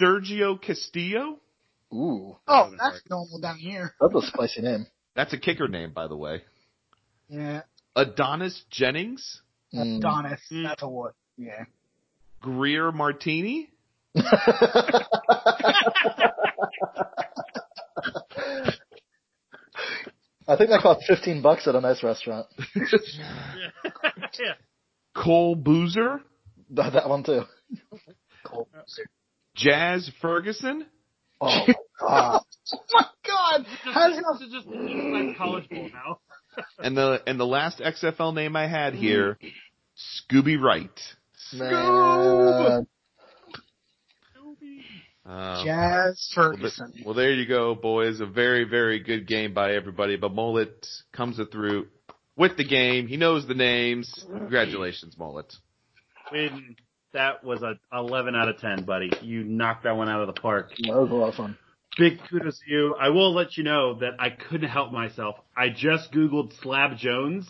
Sergio 0.01 0.61
Castillo. 0.61 1.39
Ooh. 1.95 2.37
Oh, 2.47 2.71
that's 2.79 3.01
normal 3.09 3.41
down 3.41 3.57
here. 3.59 3.95
That's 4.01 4.15
a 4.15 4.23
spicy 4.29 4.61
name. 4.63 4.87
That's 5.17 5.33
a 5.33 5.39
kicker 5.39 5.67
name, 5.67 5.93
by 5.93 6.07
the 6.07 6.17
way. 6.17 6.43
Yeah. 7.29 7.63
Adonis 7.97 8.63
Jennings, 8.71 9.41
Mm. 9.75 9.99
Adonis. 9.99 10.41
Mm. 10.53 10.65
That's 10.69 10.83
a 10.83 10.89
what? 10.89 11.15
Yeah. 11.37 11.65
Greer 12.41 12.93
Martini, 12.93 13.71
I 20.49 20.57
think 20.57 20.71
that 20.71 20.81
cost 20.83 21.05
fifteen 21.07 21.43
bucks 21.43 21.69
at 21.69 21.75
a 21.75 21.81
nice 21.81 22.03
restaurant. 22.03 22.47
yeah. 22.75 24.55
Cole 25.15 25.55
Boozer, 25.57 26.21
That, 26.71 26.93
that 26.95 27.09
one 27.09 27.23
too. 27.25 27.43
Cole 28.45 28.69
Boozer. 28.73 29.07
Jazz 29.57 30.11
Ferguson, 30.23 30.87
Oh 31.41 31.47
my 31.67 31.75
god. 32.01 32.43
Oh 32.73 32.79
my 32.93 33.05
god! 33.27 33.67
How 33.85 34.09
does 34.09 34.17
This 34.39 34.49
is 34.49 34.53
just 34.53 34.67
like 34.67 35.37
college 35.37 35.69
bowl 35.69 35.89
now. 35.93 36.21
and 36.79 36.97
the 36.97 37.23
and 37.27 37.39
the 37.41 37.47
last 37.47 37.81
XFL 37.81 38.35
name 38.35 38.57
I 38.57 38.67
had 38.69 38.95
here, 38.95 39.39
Scooby 40.31 40.61
Wright. 40.61 40.91
Man. 41.55 42.87
Um, 45.27 45.65
Jazz 45.65 46.33
well, 46.37 46.51
Ferguson. 46.51 46.93
well, 47.05 47.15
there 47.15 47.33
you 47.33 47.47
go, 47.47 47.75
boys. 47.75 48.21
A 48.21 48.27
very, 48.27 48.65
very 48.65 48.99
good 49.01 49.27
game 49.29 49.55
by 49.55 49.75
everybody. 49.75 50.17
But 50.17 50.35
Mullet 50.35 50.87
comes 51.13 51.39
through 51.53 51.87
with 52.41 52.57
the 52.57 52.65
game. 52.65 53.07
He 53.07 53.17
knows 53.17 53.47
the 53.47 53.55
names. 53.55 54.25
Congratulations, 54.29 55.17
Mullet. 55.19 55.53
Win. 56.33 56.75
That 57.13 57.45
was 57.45 57.63
a 57.63 57.75
11 57.93 58.35
out 58.37 58.49
of 58.49 58.59
10, 58.59 58.85
buddy. 58.85 59.11
You 59.21 59.45
knocked 59.45 59.85
that 59.85 59.97
one 59.97 60.09
out 60.09 60.21
of 60.21 60.33
the 60.35 60.41
park. 60.41 60.71
That 60.83 60.95
was 60.97 61.11
a 61.11 61.15
lot 61.15 61.29
of 61.31 61.35
fun. 61.35 61.59
big 61.99 62.19
kudos 62.31 62.61
to 62.61 62.71
you. 62.73 62.95
I 63.01 63.09
will 63.11 63.35
let 63.35 63.57
you 63.57 63.65
know 63.65 63.99
that 63.99 64.13
I 64.21 64.31
couldn't 64.31 64.69
help 64.71 64.93
myself. 64.93 65.35
I 65.57 65.69
just 65.71 66.13
Googled 66.13 66.53
Slab 66.63 66.97
Jones. 66.97 67.49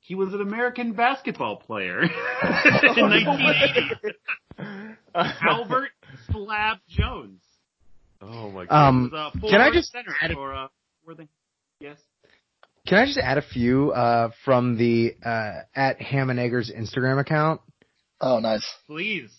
He 0.00 0.14
was 0.16 0.32
an 0.34 0.40
American 0.40 0.92
basketball 0.94 1.56
player 1.56 2.02
in 2.02 2.08
1980. 2.42 4.14
Albert 5.14 5.90
Slab 6.30 6.78
Jones. 6.88 7.40
Oh 8.20 8.50
my 8.50 8.64
god. 8.66 8.88
Um, 8.88 9.10
He 9.12 9.16
was 9.16 9.32
a 9.34 9.46
Can 9.50 9.60
I 9.60 9.70
just 9.70 9.92
center 9.92 10.12
add 10.20 10.32
a- 10.32 10.34
for, 10.34 10.54
uh, 10.54 10.68
were 11.06 11.14
they? 11.14 11.28
Yes. 11.80 11.98
Can 12.88 12.96
I 12.96 13.04
just 13.04 13.18
add 13.18 13.36
a 13.36 13.42
few 13.42 13.92
uh, 13.92 14.30
from 14.46 14.78
the 14.78 15.14
uh, 15.22 15.60
at 15.74 16.00
Ham 16.00 16.30
and 16.30 16.40
Eggers 16.40 16.72
Instagram 16.74 17.20
account? 17.20 17.60
Oh, 18.18 18.38
nice. 18.38 18.66
Please. 18.86 19.30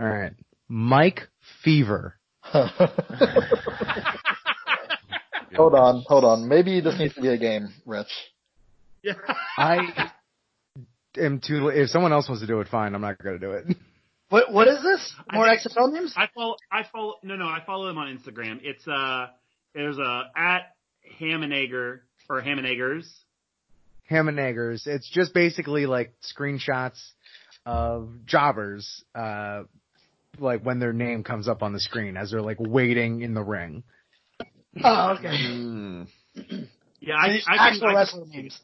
All 0.00 0.06
right, 0.06 0.32
Mike 0.66 1.28
Fever. 1.62 2.14
hold 2.42 2.72
on, 5.74 6.04
hold 6.06 6.24
on. 6.24 6.48
Maybe 6.48 6.80
this 6.80 6.98
needs 6.98 7.14
to 7.16 7.20
be 7.20 7.28
a 7.28 7.36
game, 7.36 7.68
Rich. 7.84 8.08
Yeah. 9.02 9.12
I 9.58 10.10
am 11.18 11.40
too. 11.46 11.68
If 11.68 11.90
someone 11.90 12.14
else 12.14 12.30
wants 12.30 12.40
to 12.40 12.46
do 12.46 12.60
it, 12.60 12.68
fine. 12.68 12.94
I'm 12.94 13.02
not 13.02 13.22
going 13.22 13.38
to 13.38 13.46
do 13.46 13.52
it. 13.52 13.76
What 14.30 14.52
what 14.52 14.68
is 14.68 14.82
this? 14.82 15.14
More 15.32 15.46
think- 15.46 15.60
XFL 15.60 15.92
names? 15.92 16.14
I 16.16 16.28
follow. 16.34 16.56
I 16.72 16.82
follow. 16.90 17.16
No, 17.22 17.36
no. 17.36 17.44
I 17.44 17.62
follow 17.66 17.86
them 17.86 17.98
on 17.98 18.08
Instagram. 18.08 18.60
It's 18.62 18.88
uh, 18.88 19.26
there's 19.74 19.98
a 19.98 20.22
at 20.34 20.72
Ham 21.18 21.42
and 21.42 21.52
Egger 21.52 22.05
or 22.28 22.40
Ham 22.40 22.58
and 22.58 22.66
Eggers. 22.66 23.08
Ham 24.08 24.28
and 24.28 24.38
Eggers. 24.38 24.86
It's 24.86 25.08
just 25.10 25.34
basically 25.34 25.86
like 25.86 26.12
screenshots 26.22 27.00
of 27.64 28.10
jobbers, 28.26 29.02
uh, 29.14 29.62
like 30.38 30.62
when 30.62 30.78
their 30.78 30.92
name 30.92 31.24
comes 31.24 31.48
up 31.48 31.62
on 31.62 31.72
the 31.72 31.80
screen 31.80 32.16
as 32.16 32.30
they're 32.30 32.42
like 32.42 32.58
waiting 32.60 33.22
in 33.22 33.34
the 33.34 33.42
ring. 33.42 33.82
Oh, 34.84 35.16
okay. 35.18 35.28
Mm. 35.28 36.06
Yeah, 37.00 37.14
I, 37.18 37.32
These 37.32 37.46
I, 37.48 37.56
actual 37.68 37.80
can, 37.80 37.88
I 37.88 37.94
wrestler 37.98 38.22
can, 38.24 38.30
names. 38.30 38.60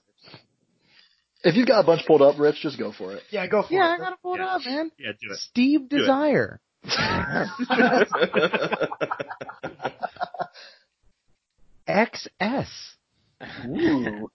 If 1.44 1.56
you've 1.56 1.66
got 1.66 1.80
a 1.80 1.84
bunch 1.86 2.06
pulled 2.06 2.22
up, 2.22 2.38
Rich, 2.38 2.56
just 2.62 2.78
go 2.78 2.92
for 2.92 3.14
it. 3.14 3.22
Yeah, 3.30 3.46
go 3.48 3.62
for 3.62 3.72
it. 3.72 3.76
Yeah, 3.76 3.88
I 3.88 3.98
gotta 3.98 4.16
pull 4.22 4.34
it 4.34 4.38
Yeah. 4.38 4.46
up, 4.46 4.60
man. 4.64 4.90
Yeah, 4.98 5.10
do 5.20 5.32
it. 5.32 5.38
Steve 5.40 5.88
Do 5.88 5.96
it. 5.96 6.00
Desire. 6.00 6.60
XS. 11.88 12.68
Ooh. 13.66 14.28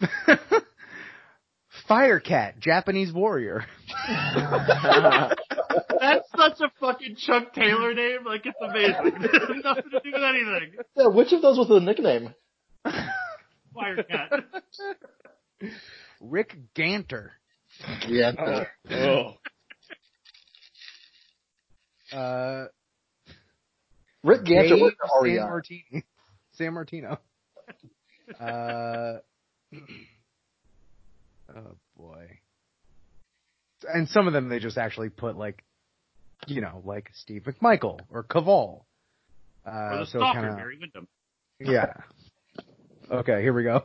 Firecat, 1.88 2.58
Japanese 2.58 3.12
warrior. 3.12 3.64
That's 4.08 5.38
such 6.36 6.60
a 6.60 6.70
fucking 6.80 7.16
Chuck 7.16 7.52
Taylor 7.54 7.94
name. 7.94 8.24
Like 8.24 8.46
it's 8.46 8.58
amazing. 8.60 8.94
It 9.22 9.64
nothing 9.64 9.90
to 9.90 10.00
do 10.02 10.12
with 10.12 10.22
anything. 10.22 10.72
Yeah, 10.96 11.06
which 11.08 11.32
of 11.32 11.42
those 11.42 11.58
was 11.58 11.68
the 11.68 11.80
nickname? 11.80 12.34
Firecat. 12.84 14.44
Rick 16.20 16.56
Ganter. 16.74 17.30
Yeah. 18.08 18.64
Oh. 18.90 19.34
Uh, 22.16 22.66
Rick 24.22 24.42
Ganter 24.44 24.68
Dave 24.68 24.80
was 24.80 24.92
San 25.22 25.22
REI. 25.24 25.38
Martino. 25.40 26.02
San 26.52 26.74
Martino. 26.74 27.18
Uh, 28.40 29.18
oh 31.56 31.76
boy. 31.96 32.38
And 33.92 34.08
some 34.08 34.26
of 34.28 34.32
them 34.32 34.48
they 34.48 34.58
just 34.60 34.78
actually 34.78 35.08
put 35.10 35.36
like, 35.36 35.64
you 36.46 36.60
know, 36.60 36.82
like 36.84 37.10
Steve 37.14 37.42
McMichael 37.42 37.98
or 38.10 38.22
Caval. 38.24 38.46
Or 38.46 38.84
Uh, 39.66 39.98
the 40.00 40.06
so 40.06 40.18
stalker, 40.18 40.40
kind 40.40 40.50
of, 40.50 40.56
Barry 40.56 40.78
Windham. 40.80 41.08
yeah. 41.60 41.92
Okay, 43.10 43.42
here 43.42 43.52
we 43.52 43.64
go. 43.64 43.84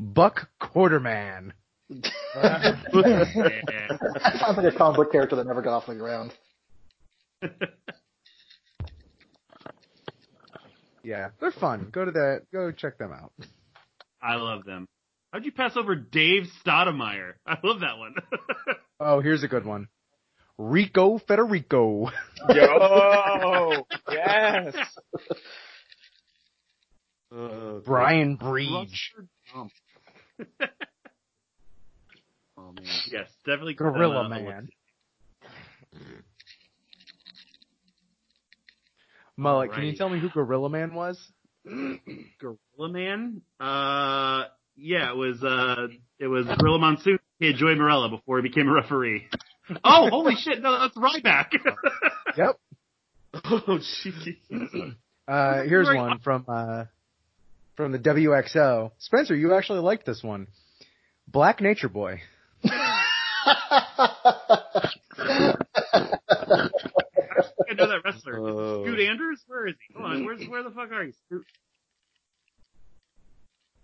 Buck 0.00 0.48
Quarterman. 0.60 1.52
That 1.90 2.78
sounds 4.40 4.56
like 4.56 4.72
a 4.74 4.76
comic 4.76 4.96
book 4.96 5.12
character 5.12 5.36
that 5.36 5.46
never 5.46 5.62
got 5.62 5.76
off 5.76 5.86
the 5.86 5.94
ground. 5.94 6.32
Yeah, 11.04 11.28
they're 11.40 11.52
fun. 11.52 11.90
Go 11.92 12.04
to 12.04 12.10
that. 12.12 12.42
Go 12.52 12.72
check 12.72 12.98
them 12.98 13.12
out. 13.12 13.32
I 14.22 14.36
love 14.36 14.64
them. 14.64 14.88
How'd 15.32 15.44
you 15.44 15.52
pass 15.52 15.76
over 15.76 15.94
Dave 15.94 16.44
Stoudemire? 16.64 17.34
I 17.46 17.58
love 17.62 17.80
that 17.80 17.98
one. 17.98 18.14
Oh, 19.00 19.20
here's 19.20 19.42
a 19.42 19.48
good 19.48 19.66
one. 19.66 19.88
Rico 20.56 21.18
Federico. 21.18 22.12
Yo, 22.48 23.84
yes. 24.10 24.76
Uh, 27.36 27.80
Brian 27.84 28.36
Breach. 28.36 29.12
Oh 32.56 32.72
man, 32.72 32.86
yes, 33.10 33.28
definitely 33.44 33.74
Gorilla 33.74 34.26
uh, 34.26 34.28
Man. 34.28 34.68
Mullet, 39.36 39.72
can 39.72 39.84
you 39.84 39.96
tell 39.96 40.08
me 40.08 40.20
who 40.20 40.28
Gorilla 40.28 40.70
Man 40.70 40.94
was? 40.94 41.18
Gorilla 41.64 42.88
Man. 42.90 43.42
Uh, 43.58 44.44
yeah, 44.76 45.10
it 45.10 45.16
was 45.16 45.42
uh, 45.42 45.88
it 46.18 46.26
was 46.26 46.46
Gorilla 46.58 46.78
Monsoon 46.78 47.18
kid 47.40 47.56
Joey 47.56 47.74
Marella 47.74 48.10
before 48.10 48.38
he 48.38 48.42
became 48.42 48.68
a 48.68 48.72
referee. 48.72 49.26
Oh, 49.82 50.08
holy 50.10 50.34
shit! 50.36 50.62
No, 50.62 50.78
that's 50.80 50.96
Ryback. 50.96 51.50
Yep. 52.36 52.58
Oh, 53.44 53.78
jeez. 53.78 54.36
Uh, 55.26 55.62
here's 55.62 55.86
one 55.86 56.18
from 56.18 56.44
uh, 56.48 56.84
from 57.76 57.92
the 57.92 57.98
WXO. 57.98 58.90
Spencer, 58.98 59.34
you 59.34 59.54
actually 59.54 59.78
liked 59.80 60.04
this 60.04 60.22
one. 60.22 60.48
Black 61.26 61.62
Nature 61.62 61.88
Boy. 61.88 62.20
I 67.80 67.84
know 67.84 67.88
that 67.88 68.04
wrestler. 68.04 68.38
Oh. 68.38 68.84
Scoot 68.84 69.00
Andrews? 69.00 69.40
Where 69.46 69.66
is 69.66 69.74
he? 69.88 69.94
Hold 69.94 70.10
on, 70.10 70.24
where's 70.24 70.46
where 70.48 70.62
the 70.62 70.70
fuck 70.70 70.90
are 70.92 71.04
you? 71.04 71.12
Scoot. 71.26 71.44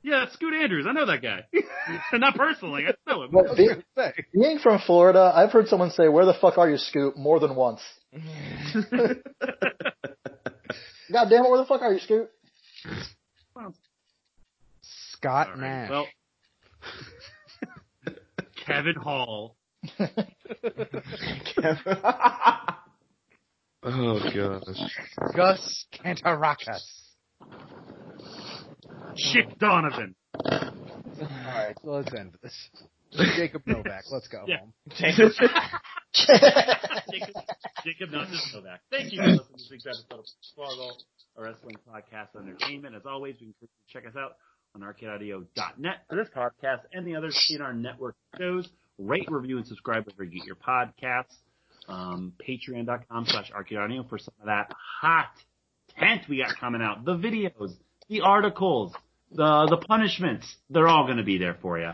Yeah, 0.02 0.24
it's 0.24 0.32
Scoot 0.32 0.54
Andrews. 0.54 0.86
I 0.88 0.92
know 0.92 1.04
that 1.06 1.20
guy. 1.20 1.44
Not 2.14 2.34
personally, 2.34 2.86
I 2.86 2.94
know 3.10 3.24
him. 3.24 3.30
But 3.32 3.56
be- 3.56 3.68
Say. 3.96 4.12
being 4.32 4.58
from 4.58 4.80
Florida, 4.86 5.30
I've 5.34 5.52
heard 5.52 5.68
someone 5.68 5.90
say, 5.90 6.08
"Where 6.08 6.24
the 6.24 6.32
fuck 6.34 6.56
are 6.56 6.70
you, 6.70 6.78
Scoop?" 6.78 7.16
more 7.16 7.38
than 7.38 7.54
once. 7.54 7.82
God 8.12 8.22
damn 11.28 11.44
it, 11.44 11.50
where 11.50 11.58
the 11.58 11.66
fuck 11.66 11.82
are 11.82 11.92
you, 11.92 11.98
Scoop? 11.98 12.30
Scott 15.12 15.48
All 15.48 15.54
right, 15.54 15.60
Nash. 15.60 15.90
Well, 15.90 16.06
Kevin 18.66 18.96
Hall. 18.96 19.56
oh 23.82 24.20
gosh. 24.34 25.34
Gus 25.34 25.86
Cantarakis. 25.92 26.82
Chick 29.16 29.58
Donovan. 29.58 30.14
Alright, 30.46 31.76
so 31.82 31.90
let's 31.90 32.14
end 32.14 32.32
this. 32.42 32.70
Jacob 33.36 33.62
Novak, 33.66 34.04
let's 34.12 34.28
go 34.28 34.44
Yeah. 34.46 34.58
home. 34.60 34.72
Jacob, 34.96 35.32
Jacob 37.84 38.10
not 38.10 38.28
just 38.28 38.54
Novak. 38.54 38.80
Thank 38.90 39.12
you 39.12 39.18
for 39.20 39.26
listening 39.28 39.46
to 39.46 39.52
this 39.54 39.68
week's 39.70 39.86
episode 39.86 40.20
of 40.20 40.24
Spargle, 40.40 40.96
a 41.36 41.42
wrestling 41.42 41.76
podcast 41.88 42.28
and 42.34 42.48
entertainment. 42.48 42.94
As 42.94 43.02
always, 43.06 43.36
you 43.40 43.52
can 43.58 43.68
check 43.88 44.06
us 44.06 44.14
out 44.16 44.32
on 44.74 44.82
arcadeaudio.net 44.82 45.96
for 46.08 46.16
this 46.16 46.28
podcast 46.34 46.80
and 46.92 47.06
the 47.06 47.16
others 47.16 47.36
in 47.50 47.60
our 47.60 47.72
network 47.72 48.14
shows. 48.38 48.68
Rate, 48.98 49.26
review, 49.28 49.56
and 49.58 49.66
subscribe 49.66 50.04
wherever 50.06 50.24
you 50.24 50.38
get 50.40 50.46
your 50.46 50.56
podcasts. 50.56 51.36
Um, 51.90 52.32
Patreon.com 52.46 53.26
slash 53.26 53.50
arcadeaudio 53.50 54.08
for 54.08 54.18
some 54.18 54.34
of 54.40 54.46
that 54.46 54.72
hot 55.00 55.30
tent 55.98 56.22
we 56.28 56.38
got 56.38 56.56
coming 56.58 56.82
out. 56.82 57.04
The 57.04 57.16
videos, 57.16 57.72
the 58.08 58.20
articles, 58.20 58.92
the, 59.32 59.66
the 59.68 59.76
punishments, 59.76 60.46
they're 60.70 60.88
all 60.88 61.06
going 61.06 61.18
to 61.18 61.24
be 61.24 61.38
there 61.38 61.56
for 61.60 61.78
you 61.78 61.90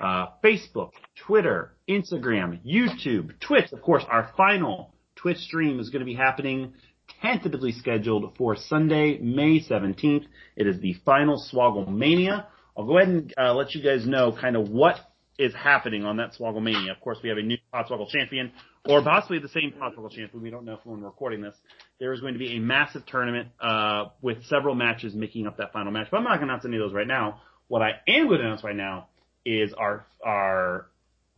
uh, 0.00 0.26
Facebook, 0.42 0.92
Twitter, 1.26 1.72
Instagram, 1.88 2.60
YouTube, 2.64 3.38
Twitch. 3.40 3.72
Of 3.72 3.82
course, 3.82 4.04
our 4.08 4.32
final 4.36 4.94
Twitch 5.16 5.38
stream 5.38 5.80
is 5.80 5.90
going 5.90 6.00
to 6.00 6.06
be 6.06 6.14
happening 6.14 6.74
tentatively 7.20 7.72
scheduled 7.72 8.36
for 8.36 8.56
Sunday, 8.56 9.18
May 9.18 9.60
17th. 9.60 10.24
It 10.56 10.66
is 10.66 10.80
the 10.80 10.94
final 11.04 11.42
Swoggle 11.52 11.88
Mania. 11.88 12.46
I'll 12.76 12.86
go 12.86 12.98
ahead 12.98 13.08
and 13.08 13.34
uh, 13.38 13.54
let 13.54 13.74
you 13.74 13.82
guys 13.82 14.06
know 14.06 14.32
kind 14.32 14.56
of 14.56 14.68
what 14.70 14.96
is 15.38 15.54
happening 15.54 16.04
on 16.04 16.16
that 16.16 16.34
Swoggle 16.38 16.62
Mania. 16.62 16.92
Of 16.92 17.00
course, 17.00 17.18
we 17.22 17.28
have 17.28 17.38
a 17.38 17.42
new 17.42 17.56
Podswoggle 17.72 18.08
champion, 18.08 18.52
or 18.86 19.02
possibly 19.02 19.38
the 19.38 19.48
same 19.48 19.72
Podswoggle 19.72 20.10
champion. 20.10 20.42
We 20.42 20.50
don't 20.50 20.64
know 20.64 20.78
when 20.84 21.00
we're 21.00 21.06
recording 21.06 21.40
this. 21.40 21.54
There 21.98 22.12
is 22.12 22.20
going 22.20 22.34
to 22.34 22.38
be 22.38 22.56
a 22.56 22.60
massive 22.60 23.06
tournament 23.06 23.48
uh, 23.60 24.06
with 24.20 24.44
several 24.44 24.74
matches 24.74 25.14
making 25.14 25.46
up 25.46 25.56
that 25.56 25.72
final 25.72 25.90
match. 25.90 26.08
But 26.10 26.18
I'm 26.18 26.24
not 26.24 26.36
going 26.36 26.48
to 26.48 26.54
announce 26.54 26.64
any 26.64 26.76
of 26.76 26.82
those 26.82 26.92
right 26.92 27.06
now. 27.06 27.40
What 27.68 27.82
I 27.82 27.92
am 28.06 28.28
going 28.28 28.40
to 28.40 28.46
announce 28.46 28.62
right 28.62 28.76
now 28.76 29.08
is 29.44 29.72
our 29.72 30.06
our 30.24 30.86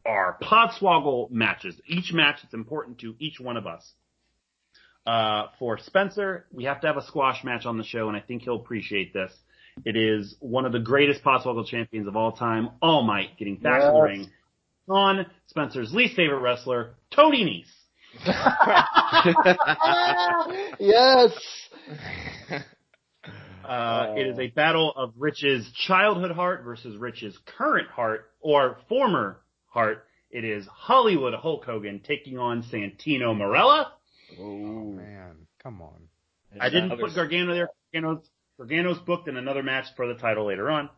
our 0.05 0.39
Podswoggle 0.43 1.31
matches. 1.31 1.81
Each 1.87 2.13
match 2.13 2.39
is 2.47 2.53
important 2.53 2.99
to 3.01 3.15
each 3.19 3.39
one 3.39 3.57
of 3.57 3.67
us. 3.67 3.93
Uh, 5.07 5.47
for 5.61 5.79
Spencer, 5.79 6.47
we 6.53 6.65
have 6.65 6.81
to 6.81 6.89
have 6.89 6.97
a 6.97 7.07
squash 7.07 7.45
match 7.45 7.65
on 7.65 7.79
the 7.79 7.85
show, 7.85 8.09
and 8.09 8.17
I 8.17 8.21
think 8.21 8.43
he'll 8.43 8.57
appreciate 8.57 9.13
this. 9.13 9.33
It 9.85 9.97
is 9.97 10.35
one 10.41 10.65
of 10.65 10.73
the 10.73 10.81
greatest 10.81 11.23
Podswoggle 11.23 11.67
champions 11.67 12.09
of 12.09 12.17
all 12.17 12.33
time, 12.33 12.71
All 12.83 13.03
Might, 13.03 13.37
getting 13.39 13.57
back 13.57 13.83
to 13.83 13.93
the 13.93 14.01
ring 14.01 14.31
on 14.89 15.27
Spencer's 15.49 15.93
least 15.93 16.17
favorite 16.17 16.41
wrestler, 16.41 16.95
Tony 17.11 17.45
Nese. 17.45 17.73
yes. 20.79 21.33
Uh, 23.65 24.15
it 24.17 24.27
is 24.29 24.39
a 24.39 24.47
battle 24.49 24.93
of 24.97 25.13
Rich's 25.19 25.71
childhood 25.73 26.31
heart 26.31 26.65
versus 26.65 26.97
Rich's 26.97 27.37
current 27.59 27.89
heart 27.89 28.31
or 28.41 28.79
former 28.89 29.41
heart. 29.67 30.07
It 30.31 30.45
is 30.45 30.67
Hollywood 30.67 31.35
Hulk 31.35 31.65
Hogan 31.65 32.01
taking 32.07 32.39
on 32.39 32.63
Santino 32.63 33.35
Marella. 33.37 33.89
Oh 34.39 34.93
man, 34.93 35.47
come 35.63 35.83
on. 35.83 36.09
I 36.61 36.71
didn't 36.71 36.99
put 36.99 37.15
Gargano 37.15 37.55
there. 37.55 37.69
Gargano's, 37.93 38.27
Gargano's 38.59 38.99
booked 39.01 39.29
in 39.29 39.37
another 39.37 39.63
match 39.63 39.87
for 39.97 40.07
the 40.07 40.15
title 40.15 40.47
later 40.47 40.71
on. 40.71 40.89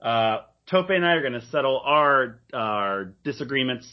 Uh, 0.00 0.42
Tope 0.70 0.90
and 0.90 1.04
I 1.04 1.12
are 1.12 1.20
going 1.20 1.32
to 1.40 1.46
settle 1.46 1.80
our 1.84 2.38
our 2.52 3.12
disagreements 3.24 3.86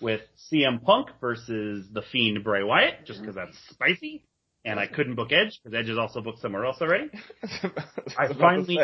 with 0.00 0.20
CM 0.52 0.82
Punk 0.82 1.08
versus 1.20 1.86
the 1.92 2.02
Fiend 2.12 2.42
Bray 2.44 2.62
Wyatt, 2.62 3.06
just 3.06 3.20
because 3.20 3.34
that's 3.36 3.56
spicy. 3.70 4.22
And 4.64 4.80
I 4.80 4.86
couldn't 4.88 5.14
book 5.14 5.30
Edge 5.30 5.58
because 5.62 5.78
Edge 5.78 5.88
is 5.88 5.96
also 5.98 6.20
booked 6.20 6.40
somewhere 6.40 6.64
else 6.64 6.78
already. 6.80 7.08
I 8.18 8.26
finally- 8.38 8.76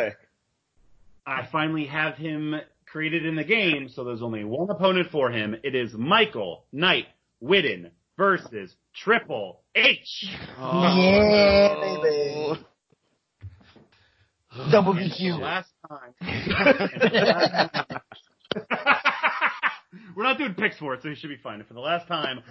I 1.26 1.48
finally 1.50 1.86
have 1.86 2.14
him 2.14 2.54
created 2.86 3.24
in 3.26 3.36
the 3.36 3.44
game, 3.44 3.88
so 3.88 4.04
there's 4.04 4.22
only 4.22 4.44
one 4.44 4.70
opponent 4.70 5.08
for 5.10 5.30
him. 5.30 5.56
It 5.64 5.74
is 5.74 5.92
Michael 5.92 6.64
Knight 6.72 7.06
Witten 7.42 7.90
versus 8.16 8.74
Triple 8.94 9.60
H. 9.74 10.26
Yeah, 10.58 11.74
baby. 11.80 12.64
Double 14.70 14.94
The 14.94 15.00
BQ. 15.02 15.40
last 15.40 15.72
time. 15.88 16.12
We're 20.16 20.24
not 20.24 20.38
doing 20.38 20.54
picks 20.54 20.78
for 20.78 20.94
it, 20.94 21.02
so 21.02 21.08
you 21.08 21.14
should 21.14 21.30
be 21.30 21.36
fine. 21.36 21.62
For 21.64 21.74
the 21.74 21.80
last 21.80 22.06
time, 22.06 22.42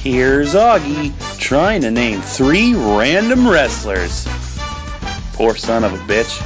Here's 0.00 0.54
Augie 0.54 1.12
trying 1.40 1.80
to 1.82 1.90
name 1.90 2.20
three 2.20 2.74
random 2.74 3.48
wrestlers. 3.48 4.24
Poor 5.32 5.56
son 5.56 5.82
of 5.82 5.92
a 5.94 5.96
bitch. 5.98 6.38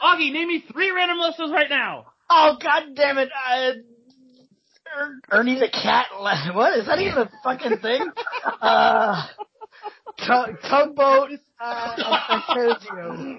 Augie, 0.00 0.32
name 0.32 0.48
me 0.48 0.60
three 0.60 0.90
random 0.90 1.20
wrestlers 1.20 1.50
right 1.50 1.68
now. 1.68 2.06
Oh 2.30 2.56
god 2.58 2.94
damn 2.94 3.18
it! 3.18 3.28
Uh, 3.30 3.72
Ernie 5.30 5.58
the 5.58 5.68
cat. 5.68 6.06
le- 6.20 6.52
What 6.54 6.78
is 6.78 6.86
that 6.86 6.98
even 7.00 7.18
a 7.18 7.30
fucking 7.44 7.78
thing? 7.78 8.06
Uh, 8.60 9.26
tug, 10.26 10.56
tugboat. 10.62 11.30
Uh, 11.60 12.40
Fantasio. 12.54 13.38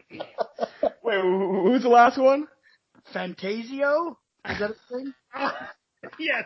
Wait, 1.04 1.22
who's 1.22 1.84
the 1.84 1.90
last 1.90 2.18
one? 2.18 2.48
Fantasio. 3.14 4.18
Is 4.50 4.60
that 4.60 4.72
a 4.72 4.76
thing? 4.90 5.14
Yes, 6.20 6.44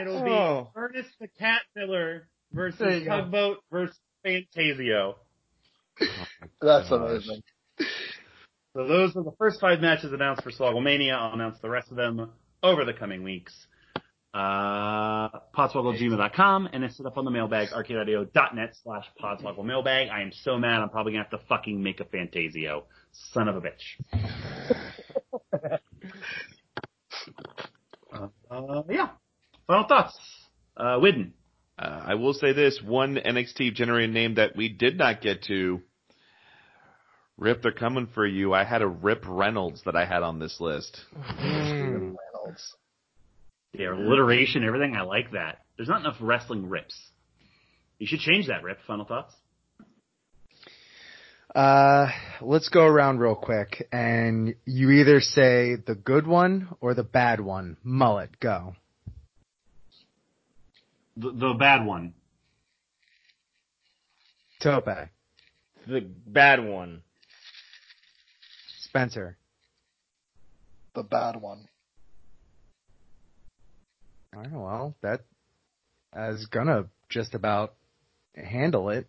it'll 0.00 0.22
be 0.22 0.30
Oh. 0.30 0.70
Ernest 0.76 1.08
the 1.20 1.26
Cat 1.26 1.62
Miller 1.74 2.28
versus 2.52 3.00
you 3.02 3.04
go. 3.04 3.16
Tugboat 3.22 3.56
versus 3.72 3.98
Fantasio. 4.24 5.16
That's 6.62 6.88
amazing. 6.92 7.42
So 8.76 8.86
those 8.86 9.16
are 9.16 9.24
the 9.24 9.32
first 9.38 9.60
five 9.60 9.80
matches 9.80 10.12
announced 10.12 10.44
for 10.44 10.52
Swogglemania. 10.52 11.14
I'll 11.16 11.34
announce 11.34 11.58
the 11.60 11.68
rest 11.68 11.90
of 11.90 11.96
them 11.96 12.30
over 12.62 12.84
the 12.84 12.92
coming 12.92 13.22
weeks. 13.22 13.54
Uh, 14.32 15.28
podswogglegmail.com 15.56 16.68
and 16.72 16.84
it's 16.84 16.96
set 16.96 17.04
up 17.04 17.18
on 17.18 17.24
the 17.24 17.30
mailbag, 17.32 17.68
arcadeaudio.net 17.70 18.76
slash 18.82 19.04
podswoggle 19.20 19.64
mailbag. 19.64 20.08
I 20.08 20.22
am 20.22 20.30
so 20.44 20.56
mad 20.56 20.80
I'm 20.80 20.88
probably 20.88 21.12
gonna 21.12 21.24
have 21.24 21.40
to 21.40 21.46
fucking 21.48 21.82
make 21.82 21.98
a 21.98 22.04
Fantasio. 22.04 22.84
Son 23.32 23.48
of 23.48 23.56
a 23.56 23.60
bitch. 23.60 23.98
uh, 28.12 28.28
uh, 28.50 28.82
yeah. 28.88 29.08
Final 29.66 29.88
thoughts. 29.88 30.16
Uh, 30.76 30.98
Widden. 30.98 31.32
Uh, 31.76 32.02
I 32.06 32.14
will 32.14 32.34
say 32.34 32.52
this: 32.52 32.80
one 32.80 33.16
NXT 33.16 33.74
generated 33.74 34.14
name 34.14 34.34
that 34.36 34.54
we 34.54 34.68
did 34.68 34.96
not 34.96 35.22
get 35.22 35.42
to. 35.44 35.80
Rip, 37.36 37.62
they're 37.62 37.72
coming 37.72 38.06
for 38.14 38.26
you. 38.26 38.52
I 38.52 38.64
had 38.64 38.82
a 38.82 38.86
Rip 38.86 39.24
Reynolds 39.26 39.82
that 39.86 39.96
I 39.96 40.04
had 40.04 40.22
on 40.22 40.38
this 40.38 40.60
list. 40.60 41.00
Reynolds. 42.50 42.76
The 43.72 43.84
alliteration, 43.84 44.64
everything, 44.64 44.96
I 44.96 45.02
like 45.02 45.32
that. 45.32 45.58
There's 45.76 45.88
not 45.88 46.00
enough 46.00 46.16
wrestling 46.20 46.68
rips. 46.68 46.98
You 47.98 48.06
should 48.06 48.20
change 48.20 48.48
that, 48.48 48.62
Rip. 48.62 48.78
Final 48.86 49.04
thoughts? 49.04 49.34
Uh, 51.54 52.08
let's 52.40 52.68
go 52.68 52.84
around 52.84 53.18
real 53.18 53.34
quick, 53.34 53.88
and 53.92 54.54
you 54.64 54.90
either 54.90 55.20
say 55.20 55.76
the 55.86 55.94
good 55.94 56.26
one 56.26 56.68
or 56.80 56.94
the 56.94 57.02
bad 57.02 57.40
one. 57.40 57.76
Mullet, 57.82 58.38
go. 58.40 58.74
The, 61.16 61.32
the 61.32 61.54
bad 61.58 61.84
one. 61.84 62.14
Tope, 64.62 64.88
The 65.86 66.00
bad 66.26 66.64
one. 66.64 67.02
Spencer, 68.80 69.36
The 70.94 71.02
bad 71.02 71.40
one. 71.40 71.69
All 74.34 74.42
right, 74.42 74.52
well, 74.52 74.94
that 75.02 75.20
is 76.16 76.46
gonna 76.46 76.86
just 77.08 77.34
about 77.34 77.74
handle 78.34 78.90
it. 78.90 79.06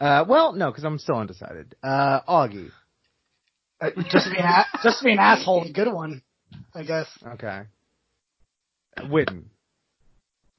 Uh, 0.00 0.24
well, 0.28 0.52
no, 0.52 0.70
because 0.70 0.84
I'm 0.84 0.98
still 0.98 1.16
undecided. 1.16 1.74
Uh, 1.82 2.20
Augie. 2.28 2.70
Uh, 3.80 3.90
just 4.10 4.26
to 4.26 4.30
be 4.32 4.38
an 4.38 4.44
a- 4.44 4.78
just 4.82 4.98
to 5.00 5.04
be 5.04 5.12
an 5.12 5.18
asshole, 5.18 5.64
a 5.64 5.72
good 5.72 5.92
one, 5.92 6.22
I 6.74 6.82
guess. 6.84 7.06
Okay. 7.34 7.62
Witten. 8.98 9.44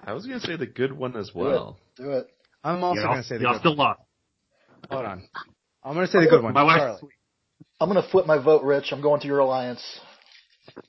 I 0.03 0.13
was 0.13 0.25
gonna 0.25 0.39
say 0.39 0.55
the 0.57 0.65
good 0.65 0.91
one 0.91 1.15
as 1.15 1.31
well. 1.33 1.77
Do 1.95 2.11
it. 2.11 2.27
I'm 2.63 2.83
also 2.83 3.01
Y'all- 3.01 3.09
gonna 3.11 3.23
say 3.23 3.37
the 3.37 3.43
y'all 3.43 3.53
good 3.53 3.59
still 3.59 3.75
one. 3.77 3.87
lost. 3.87 4.01
Hold 4.89 5.05
on. 5.05 5.23
I'm 5.83 5.93
gonna 5.93 6.07
say 6.07 6.19
the 6.21 6.27
good 6.29 6.43
one. 6.43 6.53
My 6.53 6.63
wife's 6.63 6.79
Charlie. 7.01 7.13
I'm 7.79 7.87
gonna 7.89 8.07
flip 8.09 8.25
my 8.25 8.37
vote, 8.37 8.63
Rich. 8.63 8.91
I'm 8.91 9.01
going 9.01 9.21
to 9.21 9.27
your 9.27 9.39
alliance. 9.39 9.83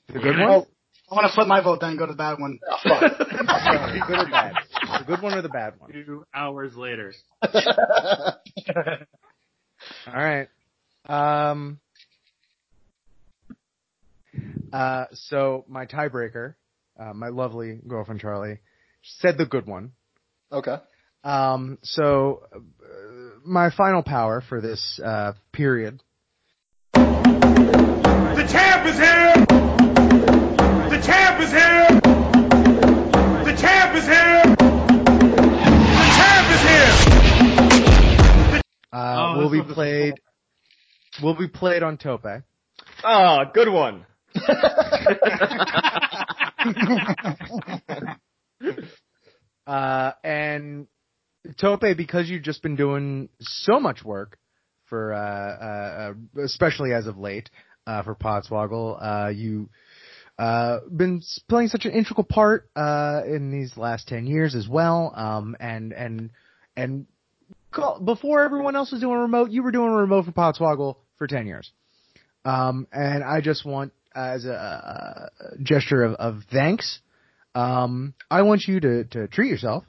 The 0.07 0.19
good 0.19 0.37
Yeah. 0.37 0.49
one? 0.57 0.65
I 1.11 1.15
want 1.15 1.27
to 1.27 1.33
flip 1.33 1.47
my 1.47 1.61
vote 1.61 1.79
then 1.81 1.91
and 1.91 1.99
go 1.99 2.05
to 2.05 2.13
the 2.13 2.17
bad 2.17 2.39
one. 2.39 2.59
Ah, 2.69 2.79
fuck. 2.81 3.01
Sorry, 3.19 3.99
good 4.07 4.19
or 4.19 4.29
bad? 4.31 4.53
The 4.99 5.05
good 5.05 5.21
one 5.21 5.33
or 5.33 5.41
the 5.41 5.49
bad 5.49 5.79
one? 5.79 5.91
Two 5.91 6.25
hours 6.33 6.75
later. 6.75 7.13
All 7.43 8.33
right. 10.13 10.47
Um. 11.05 11.79
Uh. 14.71 15.05
So 15.13 15.65
my 15.67 15.85
tiebreaker, 15.85 16.55
uh, 16.99 17.13
my 17.13 17.27
lovely 17.27 17.79
girlfriend 17.87 18.21
Charlie, 18.21 18.59
said 19.03 19.37
the 19.37 19.45
good 19.45 19.67
one. 19.67 19.91
okay. 20.51 20.77
Um. 21.23 21.77
So 21.83 22.43
uh, 22.55 22.59
my 23.45 23.69
final 23.69 24.03
power 24.03 24.41
for 24.41 24.61
this 24.61 24.99
uh, 25.03 25.33
period. 25.51 26.01
The 27.03 28.47
champ 28.49 28.85
is 28.87 28.97
here! 28.97 29.72
The 31.03 31.11
champ 31.11 31.35
is 31.41 31.51
here! 31.51 31.87
The 33.43 33.51
champ 33.59 33.91
is 33.93 34.07
here! 34.07 34.55
The 34.55 36.07
champ 36.15 36.47
is 36.49 36.61
here! 36.61 36.95
Uh, 38.93 39.35
Oh, 39.35 39.37
will 39.37 39.49
be 39.49 39.59
one 39.59 39.67
was 39.67 39.75
played. 39.75 40.13
Will 41.21 41.35
be 41.35 41.49
played 41.49 41.83
on 41.83 41.97
Tope. 41.97 42.25
Ah, 43.03 43.51
good 43.53 43.67
one. 43.67 44.05
Uh, 49.65 50.11
and 50.25 50.87
Tope, 51.57 51.95
because 51.95 52.29
you've 52.29 52.43
just 52.43 52.61
been 52.61 52.75
doing 52.75 53.29
so 53.39 53.79
much 53.79 54.03
work 54.03 54.37
for, 54.87 55.13
uh, 55.13 55.17
uh, 55.17 56.11
uh 56.11 56.13
especially 56.43 56.91
as 56.93 57.07
of 57.07 57.17
late, 57.17 57.49
uh, 57.87 58.03
for 58.03 58.13
Podswoggle, 58.13 58.97
uh, 59.01 59.29
you, 59.29 59.69
uh, 60.39 60.79
been 60.91 61.21
playing 61.47 61.67
such 61.67 61.85
an 61.85 61.91
integral 61.91 62.23
part, 62.23 62.69
uh, 62.75 63.21
in 63.25 63.51
these 63.51 63.77
last 63.77 64.07
10 64.07 64.25
years 64.25 64.55
as 64.55 64.67
well. 64.67 65.13
Um, 65.15 65.55
and, 65.59 65.93
and, 65.93 66.31
and 66.75 67.05
call, 67.71 67.99
before 67.99 68.43
everyone 68.43 68.75
else 68.75 68.91
was 68.91 69.01
doing 69.01 69.17
remote, 69.17 69.51
you 69.51 69.63
were 69.63 69.71
doing 69.71 69.91
remote 69.91 70.25
for 70.25 70.31
Podswoggle 70.31 70.97
for 71.17 71.27
10 71.27 71.45
years. 71.45 71.71
Um, 72.45 72.87
and 72.91 73.23
I 73.23 73.41
just 73.41 73.65
want, 73.65 73.93
as 74.15 74.45
a, 74.45 74.51
a 74.51 75.63
gesture 75.63 76.03
of, 76.03 76.13
of 76.15 76.41
thanks, 76.51 76.99
um, 77.55 78.13
I 78.29 78.41
want 78.41 78.63
you 78.67 78.79
to, 78.79 79.03
to 79.05 79.27
treat 79.27 79.49
yourself 79.49 79.85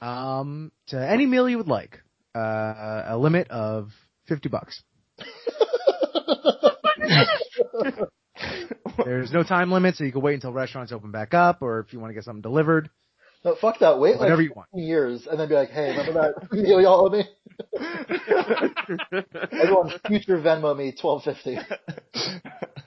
um, 0.00 0.72
to 0.88 0.96
any 0.96 1.26
meal 1.26 1.48
you 1.48 1.58
would 1.58 1.68
like. 1.68 2.00
Uh, 2.34 3.02
a 3.06 3.18
limit 3.18 3.50
of 3.50 3.88
fifty 4.26 4.48
bucks. 4.48 4.82
There's 9.04 9.32
no 9.32 9.42
time 9.42 9.70
limit, 9.72 9.96
so 9.96 10.04
you 10.04 10.12
can 10.12 10.20
wait 10.22 10.34
until 10.34 10.52
restaurants 10.52 10.92
open 10.92 11.10
back 11.10 11.34
up, 11.34 11.62
or 11.62 11.80
if 11.80 11.92
you 11.92 12.00
want 12.00 12.10
to 12.10 12.14
get 12.14 12.24
something 12.24 12.42
delivered. 12.42 12.90
No, 13.44 13.54
fuck 13.54 13.78
that. 13.78 13.98
Wait 14.00 14.18
Whatever 14.18 14.42
like 14.42 14.50
you 14.50 14.54
want. 14.54 14.68
15 14.72 14.88
years 14.88 15.26
and 15.30 15.38
then 15.38 15.48
be 15.48 15.54
like, 15.54 15.70
hey, 15.70 15.90
remember 15.96 16.12
that 16.12 16.52
meal 16.52 16.80
y'all 16.80 17.06
owe 17.06 17.10
me? 17.10 17.24
Everyone, 19.60 19.92
future 20.06 20.38
Venmo 20.38 20.76
me 20.76 20.92
1250. 21.00 21.58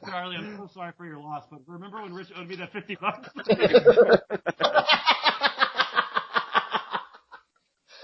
Charlie, 0.06 0.36
I'm 0.36 0.58
so 0.58 0.70
sorry 0.74 0.92
for 0.98 1.06
your 1.06 1.20
loss, 1.20 1.46
but 1.50 1.62
remember 1.68 2.02
when 2.02 2.14
Rich 2.14 2.30
owed 2.36 2.48
me 2.48 2.58
that 2.58 2.74
50 2.74 2.98
bucks? 3.00 3.30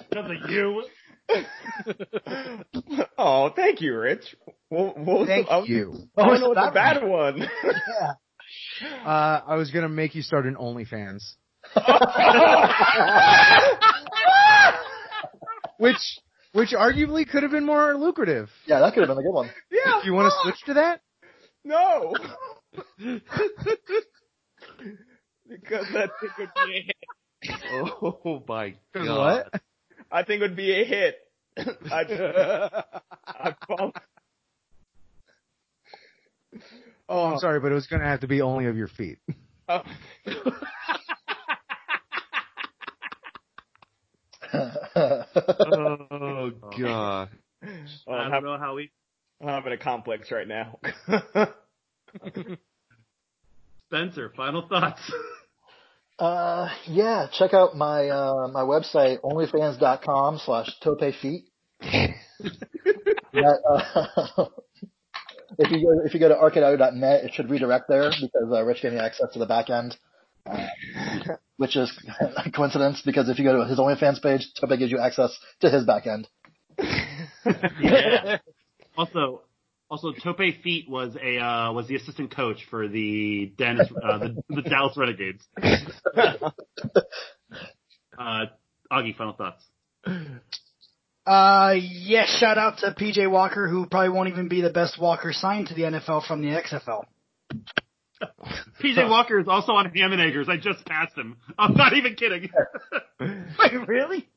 Because 0.09 0.31
of 0.31 0.49
you. 0.49 0.83
oh, 3.17 3.49
thank 3.55 3.81
you, 3.81 3.97
Rich. 3.97 4.35
What, 4.69 4.97
what 4.97 5.19
was 5.19 5.27
Thank 5.27 5.47
the, 5.47 5.63
you. 5.67 5.93
I 6.17 6.21
What 6.21 6.23
don't 6.23 6.31
was 6.31 6.41
know 6.41 6.49
the 6.49 6.55
that 6.61 6.73
bad 6.73 7.03
one. 7.07 7.47
Yeah. 8.81 9.05
Uh, 9.05 9.41
I 9.45 9.55
was 9.55 9.71
gonna 9.71 9.89
make 9.89 10.15
you 10.15 10.21
start 10.21 10.45
an 10.45 10.55
OnlyFans, 10.55 11.21
which 15.77 15.97
which 16.53 16.69
arguably 16.71 17.27
could 17.27 17.43
have 17.43 17.51
been 17.51 17.65
more 17.65 17.95
lucrative. 17.95 18.49
yeah, 18.65 18.79
that 18.79 18.93
could 18.93 19.01
have 19.01 19.09
been 19.09 19.17
a 19.17 19.21
good 19.27 19.33
one. 19.33 19.49
yeah. 19.71 19.99
Do 20.01 20.07
you 20.07 20.13
want 20.13 20.31
to 20.31 20.39
switch 20.43 20.61
to 20.67 20.75
that? 20.75 21.01
No. 21.65 22.13
because 25.49 25.85
that 25.93 26.09
thing 26.21 26.29
would 26.39 26.49
be. 26.65 26.89
Oh 27.71 28.43
my 28.47 28.75
god. 28.93 29.45
What? 29.53 29.61
I 30.11 30.23
think 30.23 30.41
it 30.41 30.43
would 30.43 30.55
be 30.55 30.81
a 30.81 30.85
hit. 30.85 31.17
I'd, 31.91 32.11
I'd 32.11 33.55
fall. 33.67 33.91
Oh, 37.09 37.25
I'm 37.25 37.33
oh. 37.33 37.39
sorry, 37.39 37.59
but 37.59 37.71
it 37.71 37.75
was 37.75 37.87
gonna 37.87 38.05
have 38.05 38.21
to 38.21 38.27
be 38.27 38.41
only 38.41 38.65
of 38.65 38.77
your 38.77 38.87
feet. 38.87 39.19
Oh. 39.69 39.81
Oh 46.09 46.51
god. 46.79 47.29
Oh, 48.07 48.13
I 48.13 48.23
don't 48.23 48.31
having, 48.31 48.49
know 48.49 48.57
how 48.57 48.75
we. 48.75 48.91
I'm 49.41 49.49
having 49.49 49.73
a 49.73 49.77
complex 49.77 50.31
right 50.31 50.47
now. 50.47 50.79
Spencer, 53.89 54.31
final 54.37 54.67
thoughts. 54.69 55.01
Uh, 56.19 56.69
yeah, 56.87 57.27
check 57.31 57.53
out 57.53 57.75
my, 57.75 58.09
uh, 58.09 58.47
my 58.51 58.61
website, 58.61 59.21
onlyfans.com 59.21 60.39
slash 60.43 60.69
topefeet. 60.83 61.43
uh, 61.83 62.15
if 65.59 65.71
you 65.71 65.85
go, 65.85 66.01
if 66.05 66.13
you 66.13 66.19
go 66.19 66.29
to 66.29 66.35
arcadeaudio.net, 66.35 67.25
it 67.25 67.33
should 67.33 67.49
redirect 67.49 67.87
there 67.87 68.09
because, 68.09 68.51
uh, 68.51 68.63
Rich 68.63 68.81
gave 68.81 68.93
me 68.93 68.99
access 68.99 69.31
to 69.33 69.39
the 69.39 69.45
back 69.45 69.69
end. 69.69 69.95
Uh, 70.45 70.67
which 71.57 71.75
is 71.75 71.91
a 72.45 72.49
coincidence 72.51 73.01
because 73.05 73.29
if 73.29 73.37
you 73.37 73.45
go 73.45 73.57
to 73.57 73.65
his 73.67 73.77
OnlyFans 73.77 74.21
page, 74.21 74.47
Tope 74.59 74.77
gives 74.77 74.91
you 74.91 74.99
access 74.99 75.37
to 75.61 75.69
his 75.69 75.85
back 75.85 76.07
end. 76.07 76.27
yeah. 77.81 78.37
Also, 78.97 79.41
also 79.89 80.11
Tope 80.11 80.37
Feet 80.63 80.89
was 80.89 81.15
a 81.21 81.37
uh, 81.37 81.71
was 81.73 81.87
the 81.87 81.95
assistant 81.95 82.35
coach 82.35 82.65
for 82.69 82.87
the 82.87 83.51
Dennis 83.57 83.87
uh, 84.03 84.17
the, 84.19 84.43
the 84.49 84.61
Dallas 84.61 84.95
Renegades. 84.95 85.45
Uh, 88.17 88.45
Augie, 88.91 89.15
final 89.15 89.33
thoughts. 89.33 89.63
Uh, 91.27 91.75
yes, 91.77 92.29
shout 92.39 92.57
out 92.57 92.77
to 92.79 92.91
PJ 92.91 93.29
Walker, 93.29 93.67
who 93.67 93.85
probably 93.85 94.09
won't 94.09 94.29
even 94.29 94.47
be 94.47 94.61
the 94.61 94.69
best 94.69 94.99
Walker 94.99 95.33
signed 95.33 95.67
to 95.67 95.73
the 95.73 95.81
NFL 95.81 96.25
from 96.25 96.41
the 96.41 96.47
XFL. 96.47 97.03
PJ 98.81 99.09
Walker 99.09 99.39
is 99.39 99.47
also 99.47 99.73
on 99.73 99.91
Ham 99.93 100.13
and 100.13 100.21
Eggers. 100.21 100.47
I 100.49 100.55
just 100.55 100.85
passed 100.85 101.17
him. 101.17 101.35
I'm 101.59 101.73
not 101.73 101.93
even 101.93 102.15
kidding. 102.15 102.49
Wait, 103.19 103.87
really? 103.87 104.27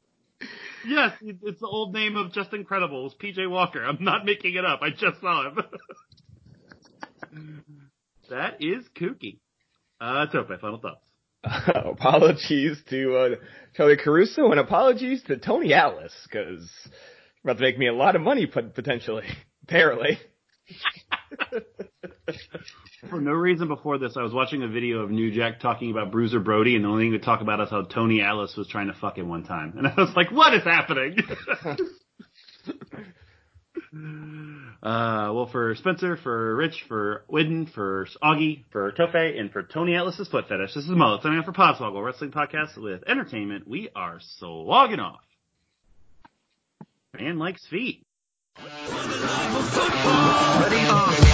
yes, 0.86 1.12
it's 1.22 1.60
the 1.60 1.66
old 1.66 1.94
name 1.94 2.16
of 2.16 2.32
Just 2.32 2.50
Incredibles, 2.50 3.12
PJ 3.22 3.48
Walker. 3.48 3.84
I'm 3.84 4.02
not 4.02 4.24
making 4.24 4.56
it 4.56 4.64
up. 4.64 4.80
I 4.82 4.90
just 4.90 5.20
saw 5.20 5.48
him. 5.48 5.58
that 8.30 8.56
is 8.60 8.84
kooky. 9.00 9.38
Uh, 10.00 10.26
Tope, 10.26 10.48
final 10.60 10.78
thoughts. 10.78 11.04
apologies 11.74 12.78
to 12.90 13.16
uh, 13.16 13.28
Charlie 13.74 13.96
Caruso 13.96 14.50
and 14.50 14.60
apologies 14.60 15.22
to 15.24 15.38
Tony 15.38 15.72
Atlas 15.72 16.12
because 16.24 16.70
about 17.42 17.56
to 17.56 17.62
make 17.62 17.78
me 17.78 17.86
a 17.88 17.94
lot 17.94 18.16
of 18.16 18.22
money 18.22 18.46
pot- 18.46 18.74
potentially. 18.74 19.24
Apparently. 19.62 20.18
For 23.08 23.20
no 23.20 23.32
reason 23.32 23.68
before 23.68 23.98
this, 23.98 24.16
I 24.16 24.22
was 24.22 24.32
watching 24.32 24.62
a 24.62 24.68
video 24.68 24.98
of 24.98 25.10
New 25.10 25.32
Jack 25.32 25.60
talking 25.60 25.90
about 25.90 26.10
Bruiser 26.12 26.40
Brody, 26.40 26.76
and 26.76 26.84
the 26.84 26.88
only 26.88 27.04
thing 27.04 27.12
to 27.12 27.18
talk 27.18 27.40
about 27.40 27.60
is 27.60 27.70
how 27.70 27.82
Tony 27.82 28.20
Atlas 28.20 28.54
was 28.56 28.68
trying 28.68 28.88
to 28.88 28.94
fuck 28.94 29.16
him 29.16 29.28
one 29.28 29.44
time. 29.44 29.74
And 29.78 29.86
I 29.86 29.94
was 29.96 30.12
like, 30.14 30.30
what 30.30 30.52
is 30.54 30.64
happening? 30.64 31.16
uh, 34.82 35.32
well, 35.32 35.46
for 35.46 35.74
Spencer, 35.74 36.16
for 36.16 36.54
Rich, 36.56 36.84
for 36.88 37.24
Widden, 37.30 37.68
for 37.68 38.06
Augie, 38.22 38.64
for 38.70 38.92
Tope, 38.92 39.14
and 39.14 39.50
for 39.50 39.62
Tony 39.62 39.94
Atlas's 39.94 40.28
foot 40.28 40.48
fetish, 40.48 40.74
this 40.74 40.84
is 40.84 40.90
Mullet 40.90 41.22
signing 41.22 41.38
off 41.38 41.44
for 41.44 41.52
Podswoggle 41.52 42.04
Wrestling 42.04 42.30
Podcast 42.30 42.76
with 42.76 43.02
Entertainment. 43.06 43.66
We 43.68 43.88
are 43.94 44.20
slogging 44.20 45.00
off. 45.00 45.24
Man 47.18 47.38
likes 47.38 47.66
feet. 47.66 48.06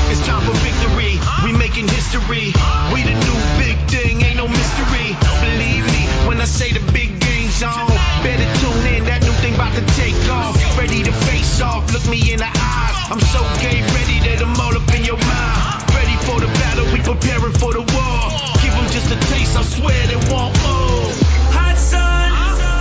It's 0.09 0.27
time 0.27 0.43
for 0.47 0.57
victory. 0.65 1.19
We 1.45 1.53
making 1.59 1.89
history. 1.89 2.53
We 2.95 3.03
the 3.03 3.13
new 3.13 3.39
big 3.61 3.77
thing, 3.91 4.23
ain't 4.23 4.37
no 4.37 4.49
mystery. 4.49 5.17
Believe 5.43 5.85
me 5.85 6.07
when 6.29 6.41
I 6.41 6.45
say 6.47 6.73
the 6.73 6.81
big 6.93 7.21
game's 7.21 7.63
on. 7.63 7.89
Better 8.23 8.49
tune 8.61 8.87
in, 8.95 9.05
that 9.05 9.23
new 9.23 9.36
about 9.57 9.75
to 9.75 9.85
take 9.97 10.15
off. 10.29 10.55
Ready 10.79 11.03
to 11.03 11.13
face 11.13 11.61
off, 11.63 11.91
look 11.93 12.07
me 12.09 12.33
in 12.33 12.39
the 12.39 12.47
eyes. 12.47 12.97
I'm 13.11 13.21
so 13.21 13.41
game 13.65 13.85
ready 13.97 14.21
that 14.29 14.43
I'm 14.45 14.55
all 14.61 14.77
up 14.77 14.95
in 14.95 15.05
your 15.05 15.17
mind. 15.17 15.97
Ready 15.97 16.17
for 16.29 16.39
the 16.45 16.51
battle, 16.61 16.85
we 16.93 17.01
preparing 17.01 17.57
for 17.57 17.73
the 17.73 17.81
war. 17.81 18.21
Give 18.61 18.75
them 18.77 18.89
just 18.93 19.09
a 19.11 19.19
taste, 19.33 19.57
I 19.57 19.63
swear 19.65 20.07
they 20.13 20.21
want 20.29 20.53
more. 20.61 21.09
Hot 21.57 21.77
sun, 21.81 22.29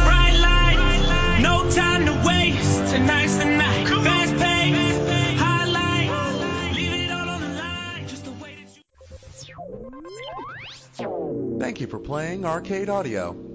bright 0.04 0.36
light, 0.36 1.40
no 1.42 1.64
time 1.72 2.06
to 2.12 2.14
waste. 2.28 2.92
Tonight's 2.94 3.36
the 3.38 3.46
night. 3.46 3.88
Fast 3.88 4.36
pace, 4.36 5.00
highlight. 5.40 6.76
Leave 6.76 6.92
it 6.92 7.12
all 7.12 7.30
on 7.30 7.40
the 7.40 7.48
line. 7.56 8.08
Just 8.08 8.26
the 8.26 8.32
way 8.32 8.58
that 8.60 8.76
you. 11.00 11.58
Thank 11.58 11.80
you 11.80 11.88
for 11.88 12.00
playing 12.00 12.44
Arcade 12.46 12.90
Audio. 12.90 13.55